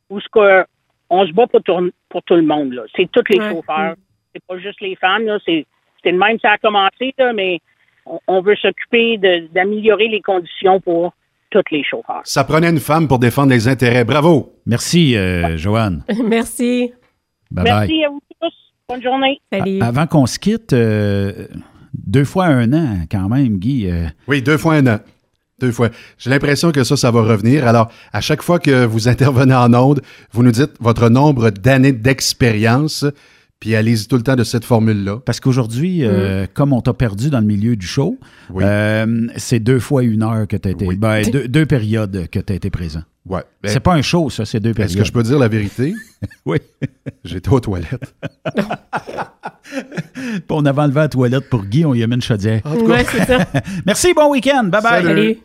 où 0.09 0.19
ce 0.19 0.27
que 0.31 0.65
on 1.09 1.27
se 1.27 1.31
bat 1.33 1.45
pour 1.47 1.61
tout, 1.61 1.91
pour 2.09 2.23
tout 2.23 2.35
le 2.35 2.41
monde. 2.41 2.73
là. 2.73 2.83
C'est 2.95 3.09
tous 3.11 3.23
les 3.29 3.39
Ouais. 3.39 3.51
chauffeurs. 3.51 3.95
C'est 4.33 4.43
pas 4.47 4.57
juste 4.57 4.79
les 4.81 4.95
femmes. 4.95 5.25
là. 5.25 5.37
C'est 5.45 5.65
c'est 6.03 6.11
le 6.11 6.17
même 6.17 6.39
ça 6.39 6.51
a 6.53 6.57
commencé, 6.57 7.13
là, 7.17 7.33
mais 7.33 7.59
on, 8.05 8.17
on 8.27 8.41
veut 8.41 8.55
s'occuper 8.55 9.17
de- 9.17 9.47
d'améliorer 9.53 10.07
les 10.07 10.21
conditions 10.21 10.79
pour 10.79 11.13
tous 11.51 11.61
les 11.69 11.83
chauffeurs. 11.83 12.21
Ça 12.23 12.43
prenait 12.45 12.69
une 12.69 12.79
femme 12.79 13.07
pour 13.09 13.19
défendre 13.19 13.49
les 13.51 13.67
intérêts. 13.67 14.05
Bravo! 14.05 14.53
Merci, 14.65 15.15
euh, 15.17 15.57
Joanne. 15.57 16.03
Merci. 16.23 16.93
Bye 17.51 17.65
bye. 17.65 17.73
Merci 17.89 18.05
à 18.05 18.09
vous. 18.09 18.21
Bonne 18.91 19.01
journée. 19.01 19.39
Salut. 19.53 19.79
Avant 19.81 20.05
qu'on 20.05 20.25
se 20.25 20.37
quitte, 20.37 20.73
euh, 20.73 21.47
deux 21.93 22.25
fois 22.25 22.47
un 22.47 22.73
an, 22.73 22.97
quand 23.09 23.29
même, 23.29 23.57
Guy. 23.57 23.87
euh, 23.89 24.07
Oui, 24.27 24.41
deux 24.41 24.57
fois 24.57 24.73
un 24.75 24.87
an. 24.87 24.99
Deux 25.61 25.71
fois. 25.71 25.89
J'ai 26.17 26.29
l'impression 26.29 26.73
que 26.73 26.83
ça, 26.83 26.97
ça 26.97 27.09
va 27.09 27.21
revenir. 27.21 27.65
Alors, 27.65 27.89
à 28.11 28.19
chaque 28.19 28.41
fois 28.41 28.59
que 28.59 28.83
vous 28.83 29.07
intervenez 29.07 29.55
en 29.55 29.73
onde, 29.73 30.01
vous 30.33 30.43
nous 30.43 30.51
dites 30.51 30.71
votre 30.81 31.07
nombre 31.07 31.51
d'années 31.51 31.93
d'expérience, 31.93 33.05
puis 33.61 33.75
allez-y 33.75 34.07
tout 34.07 34.17
le 34.17 34.23
temps 34.23 34.35
de 34.35 34.43
cette 34.43 34.65
formule-là. 34.65 35.19
parce 35.25 35.39
qu'aujourd'hui, 35.39 35.99
euh, 36.03 36.47
comme 36.53 36.73
on 36.73 36.81
t'a 36.81 36.93
perdu 36.93 37.29
dans 37.29 37.39
le 37.39 37.45
milieu 37.45 37.77
du 37.77 37.85
show, 37.87 38.17
Oui. 38.49 38.63
euh, 38.67 39.27
c'est 39.37 39.59
deux 39.59 39.79
fois 39.79 40.03
une 40.03 40.23
heure 40.23 40.47
que 40.47 40.57
tu 40.57 40.67
as 40.67 40.71
été. 40.71 40.85
Oui. 40.85 40.97
ben, 40.97 41.21
deux, 41.31 41.47
deux 41.47 41.65
périodes 41.65 42.27
que 42.29 42.39
tu 42.39 42.51
as 42.51 42.55
été 42.57 42.69
présent. 42.69 43.03
Ouais. 43.25 43.43
Ben, 43.61 43.69
c'est 43.69 43.79
pas 43.79 43.93
un 43.93 44.01
show, 44.01 44.31
ça, 44.31 44.45
c'est 44.45 44.59
deux 44.59 44.71
Est-ce 44.71 44.77
périodes. 44.77 44.97
que 44.97 45.03
je 45.05 45.11
peux 45.11 45.23
dire 45.23 45.39
la 45.39 45.47
vérité? 45.47 45.93
Oui. 46.45 46.57
J'étais 47.23 47.49
aux 47.49 47.59
toilettes. 47.59 48.13
Puis 49.73 50.41
on 50.49 50.65
avait 50.65 50.81
enlevé 50.81 50.99
la 50.99 51.07
toilette 51.07 51.49
pour 51.49 51.65
Guy, 51.65 51.83
on 51.85 51.93
y 51.95 52.03
a 52.03 52.07
mis 52.07 52.15
une 52.15 52.21
chaudière. 52.21 52.61
Ouais, 52.65 53.03
c'est 53.09 53.25
ça. 53.25 53.39
Merci, 53.85 54.13
bon 54.13 54.29
week-end. 54.31 54.65
Bye 54.65 54.81
bye. 54.83 55.03
Salut. 55.03 55.07
Salut. 55.07 55.37